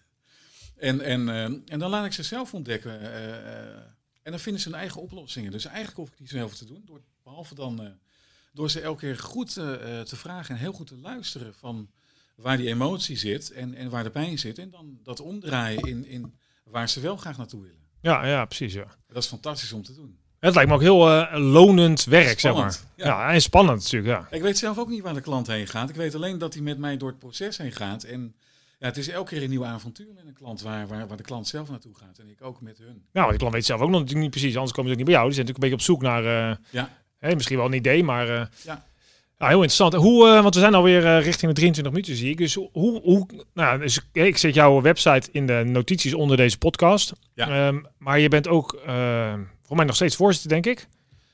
En, 0.77 1.01
en, 1.01 1.29
eh, 1.29 1.43
en 1.45 1.79
dan 1.79 1.91
laat 1.91 2.05
ik 2.05 2.13
ze 2.13 2.23
zelf 2.23 2.55
ontdekken. 2.55 3.01
eh, 3.01 3.77
en 4.23 4.31
dan 4.31 4.41
vinden 4.41 4.63
ze 4.63 4.69
hun 4.69 4.79
eigen 4.79 5.01
oplossingen. 5.01 5.51
Dus 5.51 5.65
eigenlijk 5.65 5.97
hoef 5.97 6.11
ik 6.11 6.19
niet 6.21 6.29
zelf 6.29 6.55
te 6.57 6.65
doen. 6.67 6.83
Door, 6.85 7.01
behalve 7.23 7.55
dan 7.55 7.99
door 8.53 8.71
ze 8.71 8.81
elke 8.81 9.01
keer 9.01 9.19
goed 9.19 9.53
te 9.53 10.05
vragen 10.17 10.55
en 10.55 10.61
heel 10.61 10.73
goed 10.73 10.87
te 10.87 10.97
luisteren 10.97 11.55
van 11.55 11.91
waar 12.35 12.57
die 12.57 12.69
emotie 12.69 13.17
zit 13.17 13.51
en, 13.51 13.75
en 13.75 13.91
waar 13.91 14.03
de 14.05 14.11
pijn 14.11 14.39
zit. 14.39 14.59
En 14.59 14.71
dan 14.71 14.99
dat 15.03 15.21
omdraaien 15.21 15.83
in, 15.89 16.07
in 16.07 16.35
waar 16.65 16.89
ze 16.89 17.01
wel 17.01 17.17
graag 17.17 17.37
naartoe 17.37 17.61
willen. 17.63 17.77
ja, 18.01 18.27
ja 18.27 18.45
precies. 18.45 18.73
Ja. 18.73 18.85
Dat 19.09 19.23
is 19.23 19.29
fantastisch 19.29 19.73
om 19.73 19.83
te 19.83 19.95
doen. 19.95 20.17
Het 20.39 20.55
lijkt 20.55 20.69
me 20.71 20.75
ook 20.77 20.81
heel 20.83 21.11
eh, 21.11 21.39
lonend 21.39 22.05
werk, 22.05 22.41
zeg 22.41 22.55
maar. 22.55 22.79
Ja. 22.97 23.07
ja. 23.07 23.33
en 23.33 23.43
spannend 23.43 23.83
natuurlijk, 23.83 24.13
ja. 24.31 24.37
Ik 24.37 24.43
weet 24.43 24.59
zelf 24.59 24.79
ook 24.79 24.89
niet 24.89 25.03
waar 25.03 25.15
de 25.15 25.21
klant 25.21 25.47
heen 25.47 25.67
gaat. 25.67 25.89
Ik 25.89 25.95
weet 25.97 26.15
alleen 26.15 26.39
dat 26.39 26.55
hij 26.55 26.63
met 26.63 26.79
mij 26.79 26.97
door 26.97 27.09
het 27.09 27.19
proces 27.19 27.57
heen 27.59 27.73
gaat. 27.73 28.03
En 28.05 28.35
ja, 28.79 28.87
het 28.87 28.97
is 28.97 29.09
elke 29.09 29.35
keer 29.35 29.43
een 29.43 29.51
nieuw 29.51 29.65
avontuur 29.65 30.13
met 30.15 30.25
een 30.27 30.33
klant 30.33 30.63
waar, 30.63 30.87
waar, 30.87 31.07
waar 31.07 31.17
de 31.17 31.23
klant 31.23 31.49
zelf 31.49 31.71
naartoe 31.71 31.95
gaat. 31.95 32.19
En 32.19 32.29
ik 32.29 32.43
ook 32.43 32.61
met 32.61 32.79
hun. 32.79 33.05
Nou, 33.13 33.33
de 33.33 33.39
klant 33.39 33.53
weet 33.53 33.65
zelf 33.65 33.81
ook 33.81 33.89
nog 33.91 33.99
natuurlijk 34.01 34.23
niet 34.23 34.31
precies, 34.41 34.55
anders 34.57 34.73
komen 34.73 34.87
ze 34.91 34.91
ook 34.99 35.05
niet 35.07 35.07
bij 35.07 35.15
jou. 35.15 35.27
Die 35.27 35.35
zijn 35.35 35.47
natuurlijk 35.47 35.75
een 35.75 35.79
beetje 35.79 35.95
op 35.95 36.01
zoek 36.01 36.23
naar, 36.23 36.51
eh, 36.51 36.57
Ja. 37.21 37.35
misschien 37.35 37.57
wel 37.57 37.67
een 37.67 37.73
idee, 37.73 38.05
maar... 38.05 38.29
eh, 38.29 38.47
Ja. 38.65 38.85
Ja, 39.43 39.49
heel 39.49 39.63
interessant. 39.63 39.95
Hoe, 39.95 40.29
eh, 40.29 40.43
want 40.43 40.55
we 40.55 40.61
zijn 40.61 40.75
alweer 40.75 41.07
eh, 41.07 41.25
richting 41.25 41.51
de 41.51 41.57
23 41.57 41.93
minuten, 41.93 42.17
zie 42.17 42.31
ik. 42.31 42.37
Dus 42.37 42.55
hoe... 42.55 43.01
hoe 43.03 43.27
nou, 43.55 43.79
dus, 43.79 44.01
ik 44.13 44.37
zet 44.37 44.55
jouw 44.55 44.81
website 44.81 45.29
in 45.33 45.47
de 45.47 45.63
notities 45.67 46.15
onder 46.15 46.37
deze 46.37 46.59
podcast. 46.59 47.13
Ja. 47.35 47.67
Ehm, 47.67 47.79
maar 47.99 48.19
je 48.19 48.29
bent 48.29 48.49
ook, 48.49 48.81
eh, 48.87 49.35
voor 49.67 49.77
mij 49.77 49.85
nog 49.85 49.95
steeds 49.95 50.17
voorzitter, 50.17 50.51
denk 50.51 50.67
ik. 50.67 50.89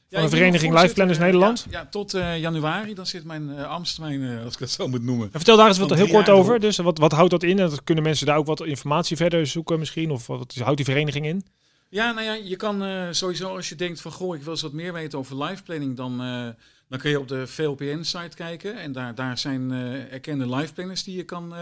Ja, 0.08 0.22
de 0.22 0.28
vereniging 0.28 0.80
Life 0.80 0.94
Planners 0.94 1.18
Nederland? 1.18 1.66
Ja, 1.70 1.78
ja, 1.78 1.86
tot 1.86 2.12
januari. 2.36 2.94
Dan 2.94 3.06
zit 3.06 3.24
mijn 3.24 3.50
uh, 3.50 3.68
ambtstermijn, 3.68 4.44
als 4.44 4.54
ik 4.54 4.60
het 4.60 4.70
zo 4.70 4.88
moet 4.88 5.02
noemen. 5.02 5.24
En 5.24 5.32
vertel 5.32 5.56
daar 5.56 5.66
eens 5.66 5.78
wat 5.78 5.88
Van 5.88 5.96
heel 5.96 6.08
kort 6.08 6.28
over. 6.28 6.60
Dus 6.60 6.76
wat, 6.76 6.98
wat 6.98 7.12
houdt 7.12 7.30
dat 7.30 7.42
in? 7.42 7.58
En 7.58 7.84
kunnen 7.84 8.04
mensen 8.04 8.26
daar 8.26 8.36
ook 8.36 8.46
wat 8.46 8.64
informatie 8.64 9.16
verder 9.16 9.46
zoeken 9.46 9.78
misschien? 9.78 10.10
Of 10.10 10.26
wat 10.26 10.54
houdt 10.54 10.76
die 10.76 10.84
vereniging 10.84 11.26
in? 11.26 11.44
Ja, 11.90 12.12
nou 12.12 12.24
ja, 12.26 12.34
je 12.34 12.56
kan 12.56 12.82
eh, 12.84 13.06
sowieso 13.10 13.56
als 13.56 13.68
je 13.68 13.74
denkt 13.74 14.00
van 14.00 14.12
goh, 14.12 14.36
ik 14.36 14.42
wil 14.42 14.52
eens 14.52 14.62
wat 14.62 14.72
meer 14.72 14.92
weten 14.92 15.18
over 15.18 15.44
life 15.44 15.62
planning, 15.62 15.96
dan, 15.96 16.20
eh, 16.20 16.48
dan 16.88 16.98
kun 16.98 17.10
je 17.10 17.18
op 17.20 17.28
de 17.28 17.46
VLPN-site 17.46 18.36
kijken. 18.36 18.78
En 18.78 18.92
daar, 18.92 19.14
daar 19.14 19.38
zijn 19.38 19.72
eh, 19.72 20.12
erkende 20.12 20.56
life 20.56 20.72
planners 20.72 21.04
die 21.04 21.16
je 21.16 21.22
kan, 21.24 21.54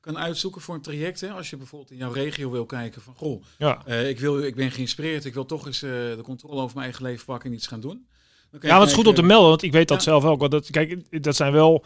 kan 0.00 0.18
uitzoeken 0.18 0.60
voor 0.60 0.74
een 0.74 0.80
traject. 0.80 1.20
Hè. 1.20 1.30
Als 1.30 1.50
je 1.50 1.56
bijvoorbeeld 1.56 1.90
in 1.90 1.96
jouw 1.96 2.12
regio 2.12 2.50
wil 2.50 2.66
kijken 2.66 3.02
van 3.02 3.14
goh, 3.14 3.42
Ja. 3.58 3.86
ik, 3.86 4.20
wil, 4.20 4.42
ik 4.42 4.54
ben 4.54 4.70
geïnspireerd, 4.70 5.24
ik 5.24 5.34
wil 5.34 5.46
toch 5.46 5.66
eens 5.66 5.80
de 5.80 6.20
controle 6.22 6.60
over 6.60 6.74
mijn 6.76 6.86
eigen 6.86 7.04
leven 7.04 7.24
pakken 7.24 7.50
en 7.50 7.56
iets 7.56 7.66
gaan 7.66 7.80
doen. 7.80 8.06
Dan 8.50 8.60
Ja, 8.62 8.78
wat 8.78 8.88
is 8.88 8.94
goed 8.94 9.06
om 9.06 9.14
te 9.14 9.22
melden, 9.22 9.48
want 9.48 9.62
ik 9.62 9.72
weet 9.72 9.88
dat 9.88 9.96
Ja. 9.98 10.02
zelf 10.04 10.24
ook. 10.24 10.40
Want 10.40 10.52
dat, 10.52 10.70
kijk, 10.70 11.22
dat 11.22 11.36
zijn 11.36 11.52
wel. 11.52 11.84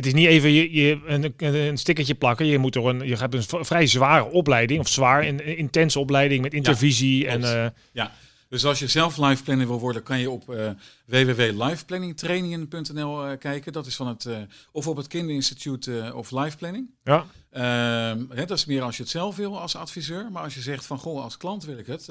Het 0.00 0.08
is 0.08 0.14
niet 0.14 0.26
even 0.28 0.50
je, 0.52 0.72
je, 0.72 0.98
een, 1.06 1.34
een- 1.36 1.78
stickertje 1.78 2.14
plakken. 2.14 2.46
Je, 2.46 2.58
moet 2.58 2.74
er 2.74 2.86
een, 2.86 3.06
je 3.08 3.16
hebt 3.16 3.34
een 3.34 3.64
vrij 3.64 3.86
zware 3.86 4.24
opleiding, 4.24 4.80
of 4.80 4.88
zwaar, 4.88 5.26
een, 5.26 5.48
een 5.48 5.56
intense 5.56 5.98
opleiding 5.98 6.42
met 6.42 6.54
intervisie. 6.54 7.26
en, 7.26 7.40
klopt. 7.40 7.54
eh, 7.94 8.04
Dus 8.48 8.64
als 8.64 8.78
je 8.78 8.86
zelf 8.86 9.16
life 9.16 9.42
planner 9.42 9.66
wil 9.66 9.78
worden, 9.80 10.02
kan 10.02 10.18
je 10.18 10.30
op 10.30 10.50
eh 10.54 10.70
www.lifeplanningtrainingen.nl 11.04 13.26
eh, 13.26 13.38
kijken. 13.38 13.72
Dat 13.72 13.86
is 13.86 13.96
van 13.96 14.06
het, 14.06 14.26
of 14.72 14.86
op 14.86 14.96
het 14.96 15.06
Kinderinstituut 15.06 15.90
of 16.12 16.30
Life 16.30 16.56
Planning. 16.56 16.90
ja. 17.04 17.26
Ehm, 17.50 18.18
hè, 18.28 18.44
dat 18.46 18.58
is 18.58 18.64
meer 18.64 18.82
als 18.82 18.96
je 18.96 19.02
het 19.02 19.12
zelf 19.12 19.36
wil 19.36 19.60
als 19.60 19.76
adviseur. 19.76 20.28
Maar 20.32 20.42
als 20.42 20.54
je 20.54 20.60
zegt 20.60 20.86
van, 20.86 20.98
goh, 20.98 21.22
als 21.22 21.36
klant 21.36 21.64
wil 21.64 21.78
ik 21.78 21.86
het. 21.86 22.08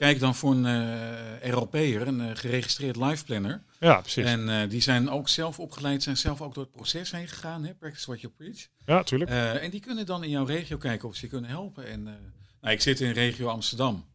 Kijk 0.00 0.20
dan 0.20 0.34
voor 0.34 0.52
een 0.52 0.66
eh 0.66 1.50
RLP'er, 1.50 2.06
een 2.06 2.20
eh, 2.20 2.36
geregistreerd 2.36 2.96
life 2.96 3.24
planner. 3.24 3.62
ja, 3.80 4.00
precies. 4.00 4.24
En 4.24 4.48
eh, 4.48 4.68
die 4.68 4.80
zijn 4.80 5.10
ook 5.10 5.28
zelf 5.28 5.58
opgeleid, 5.58 6.02
zijn 6.02 6.16
zelf 6.16 6.40
ook 6.40 6.54
door 6.54 6.62
het 6.62 6.72
proces 6.72 7.10
heen 7.10 7.28
gegaan. 7.28 7.64
Hè? 7.64 7.74
Practice 7.74 8.06
what 8.06 8.20
you 8.20 8.32
preach. 8.36 8.66
ja, 8.86 9.02
tuurlijk. 9.02 9.30
En 9.30 9.70
die 9.70 9.80
kunnen 9.80 10.06
dan 10.06 10.24
in 10.24 10.30
jouw 10.30 10.44
regio 10.44 10.76
kijken 10.76 11.08
of 11.08 11.14
ze 11.14 11.24
je 11.24 11.30
kunnen 11.30 11.50
helpen. 11.50 11.86
En, 11.86 12.02
nou, 12.60 12.74
ik 12.74 12.80
zit 12.80 13.00
in 13.00 13.10
regio 13.10 13.48
Amsterdam. 13.48 14.08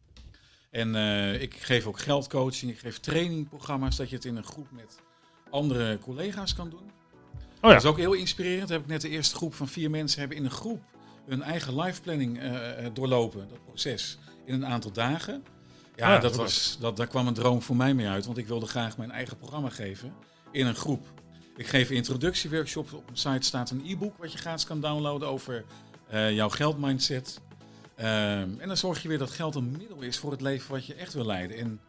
En 0.70 0.94
ik 1.40 1.54
geef 1.54 1.86
ook 1.86 1.98
geldcoaching, 1.98 2.72
ik 2.72 2.78
geef 2.78 2.98
trainingprogramma's 2.98 3.96
dat 3.96 4.08
je 4.08 4.16
het 4.16 4.24
in 4.24 4.36
een 4.36 4.44
groep 4.44 4.70
met 4.70 5.00
andere 5.50 5.98
collega's 5.98 6.54
kan 6.54 6.70
doen. 6.70 6.90
Oh 7.60 7.60
ja. 7.60 7.68
Dat 7.68 7.82
is 7.82 7.88
ook 7.88 7.98
heel 7.98 8.12
inspirerend. 8.12 8.68
Heb 8.68 8.80
ik 8.80 8.86
net 8.86 9.00
de 9.00 9.08
eerste 9.08 9.36
groep 9.36 9.54
van 9.54 9.68
vier 9.68 9.90
mensen 9.90 10.18
hebben 10.18 10.36
in 10.36 10.44
een 10.44 10.50
groep 10.50 10.82
hun 11.26 11.42
eigen 11.42 11.80
life 11.80 12.00
planning 12.00 12.40
doorlopen, 12.92 13.48
dat 13.48 13.64
proces, 13.64 14.18
in 14.44 14.54
een 14.54 14.66
aantal 14.66 14.92
dagen. 14.92 15.44
Ja, 15.96 16.16
Ah, 16.16 16.22
dat 16.22 16.36
was, 16.36 16.76
dat, 16.80 16.96
daar 16.96 17.06
kwam 17.06 17.26
een 17.26 17.34
droom 17.34 17.62
voor 17.62 17.76
mij 17.76 17.94
mee 17.94 18.08
uit, 18.08 18.26
want 18.26 18.38
ik 18.38 18.46
wilde 18.46 18.66
graag 18.66 18.96
mijn 18.96 19.10
eigen 19.10 19.36
programma 19.36 19.68
geven 19.68 20.12
in 20.50 20.66
een 20.66 20.74
groep. 20.74 21.06
Ik 21.56 21.66
geef 21.66 21.90
introductieworkshops. 21.90 22.92
Op 22.92 23.04
mijn 23.04 23.16
site 23.16 23.46
staat 23.46 23.70
een 23.70 23.82
e-book 23.86 24.16
wat 24.18 24.32
je 24.32 24.38
gratis 24.38 24.64
kan 24.64 24.80
downloaden 24.80 25.28
over 25.28 25.64
eh, 26.08 26.32
jouw 26.34 26.48
geldmindset. 26.48 27.40
Ehm, 27.96 28.48
en 28.58 28.66
dan 28.66 28.76
zorg 28.76 29.02
je 29.02 29.08
weer 29.08 29.18
dat 29.18 29.30
geld 29.30 29.54
een 29.54 29.70
middel 29.78 30.00
is 30.00 30.18
voor 30.18 30.30
het 30.30 30.40
leven 30.40 30.70
wat 30.70 30.86
je 30.86 30.94
echt 30.94 31.12
wil 31.14 31.26
leiden. 31.26 31.56
En 31.56 31.80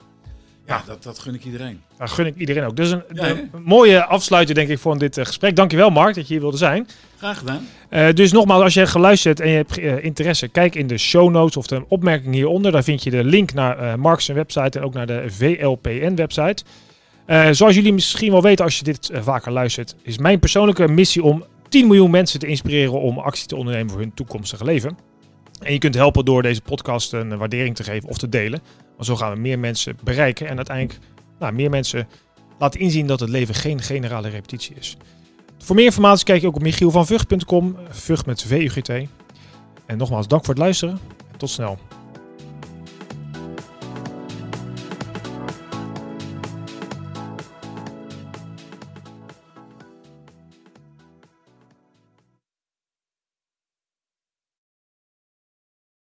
ja, 0.68 0.84
dat, 0.86 1.04
dat 1.04 1.20
gun 1.20 1.34
ik 1.34 1.46
iedereen. 1.46 1.82
Dat 1.98 2.12
gun 2.12 2.26
ik 2.26 2.36
iedereen 2.36 2.64
ook. 2.64 2.76
Dus 2.76 2.92
een, 2.92 3.04
Ja, 3.14 3.30
een 3.30 3.50
hè? 3.52 3.60
mooie 3.64 4.06
afsluiter, 4.06 4.56
denk 4.56 4.70
ik, 4.70 4.80
voor 4.80 4.98
dit 4.98 5.18
eh, 5.18 5.26
gesprek. 5.26 5.56
Dankjewel, 5.56 5.90
Mark, 5.90 6.16
dat 6.16 6.28
je 6.28 6.34
hier 6.34 6.42
wilde 6.42 6.58
zijn. 6.58 6.88
Graag 7.18 7.38
gedaan. 7.38 7.68
Eh, 7.90 8.14
dus 8.14 8.32
nogmaals, 8.32 8.64
als 8.64 8.74
je 8.74 8.80
hebt 8.80 8.92
geluisterd 8.92 9.40
en 9.40 9.50
je 9.50 9.56
hebt 9.56 9.78
eh, 9.78 10.04
interesse, 10.04 10.48
kijk 10.48 10.76
in 10.76 10.88
de 10.88 10.98
show 10.98 11.32
notes 11.32 11.58
of 11.58 11.68
de 11.68 11.84
opmerking 11.88 12.34
hieronder. 12.34 12.72
Daar 12.72 12.84
vind 12.84 13.04
je 13.04 13.10
de 13.10 13.24
link 13.24 13.54
naar 13.54 13.78
eh 13.78 13.96
Mark's 13.96 14.28
website 14.28 14.80
en 14.80 14.86
ook 14.86 14.94
naar 14.94 15.08
de 15.08 15.24
VLPN-website. 15.28 16.64
Eh, 17.26 17.48
zoals 17.52 17.76
jullie 17.76 17.94
misschien 17.94 18.32
wel 18.32 18.42
weten 18.42 18.66
als 18.66 18.78
je 18.78 18.84
dit 18.84 19.10
vaker 19.14 19.52
luistert, 19.52 19.96
is 20.02 20.18
mijn 20.18 20.40
persoonlijke 20.40 20.88
missie 20.88 21.24
om 21.24 21.44
10 21.70 21.88
miljoen 21.88 22.12
mensen 22.12 22.40
te 22.40 22.48
inspireren 22.48 23.02
om 23.02 23.20
actie 23.20 23.48
te 23.48 23.56
ondernemen 23.56 23.92
voor 23.92 24.00
hun 24.00 24.14
toekomstige 24.14 24.64
leven. 24.64 24.98
En 25.60 25.74
je 25.74 25.80
kunt 25.80 25.96
helpen 25.96 26.26
door 26.26 26.42
deze 26.42 26.62
podcast 26.62 27.14
een 27.14 27.38
waardering 27.38 27.76
te 27.76 27.84
geven 27.84 28.10
of 28.10 28.18
te 28.18 28.30
delen. 28.30 28.62
Want 28.94 29.06
zo 29.06 29.16
gaan 29.16 29.34
we 29.34 29.40
meer 29.40 29.60
mensen 29.60 29.98
bereiken 30.04 30.48
en 30.48 30.56
uiteindelijk 30.56 31.00
nou, 31.40 31.54
meer 31.54 31.70
mensen 31.70 32.08
laten 32.60 32.80
inzien 32.80 33.08
dat 33.08 33.20
het 33.20 33.30
leven 33.30 33.56
geen 33.56 33.82
generale 33.82 34.30
repetitie 34.30 34.76
is. 34.80 34.98
Voor 35.58 35.76
meer 35.76 35.86
informatie 35.86 36.26
kijk 36.26 36.42
je 36.42 36.48
ook 36.48 36.56
op 36.56 36.62
michielvanvugt.com, 36.62 37.78
Vught 37.90 38.26
met 38.26 38.44
V-U-G-T. 38.44 38.90
En 39.86 39.98
nogmaals, 39.98 40.28
dank 40.28 40.46
voor 40.46 40.54
het 40.54 40.64
luisteren 40.64 41.00
en 41.32 41.38
tot 41.38 41.50
snel. 41.50 41.78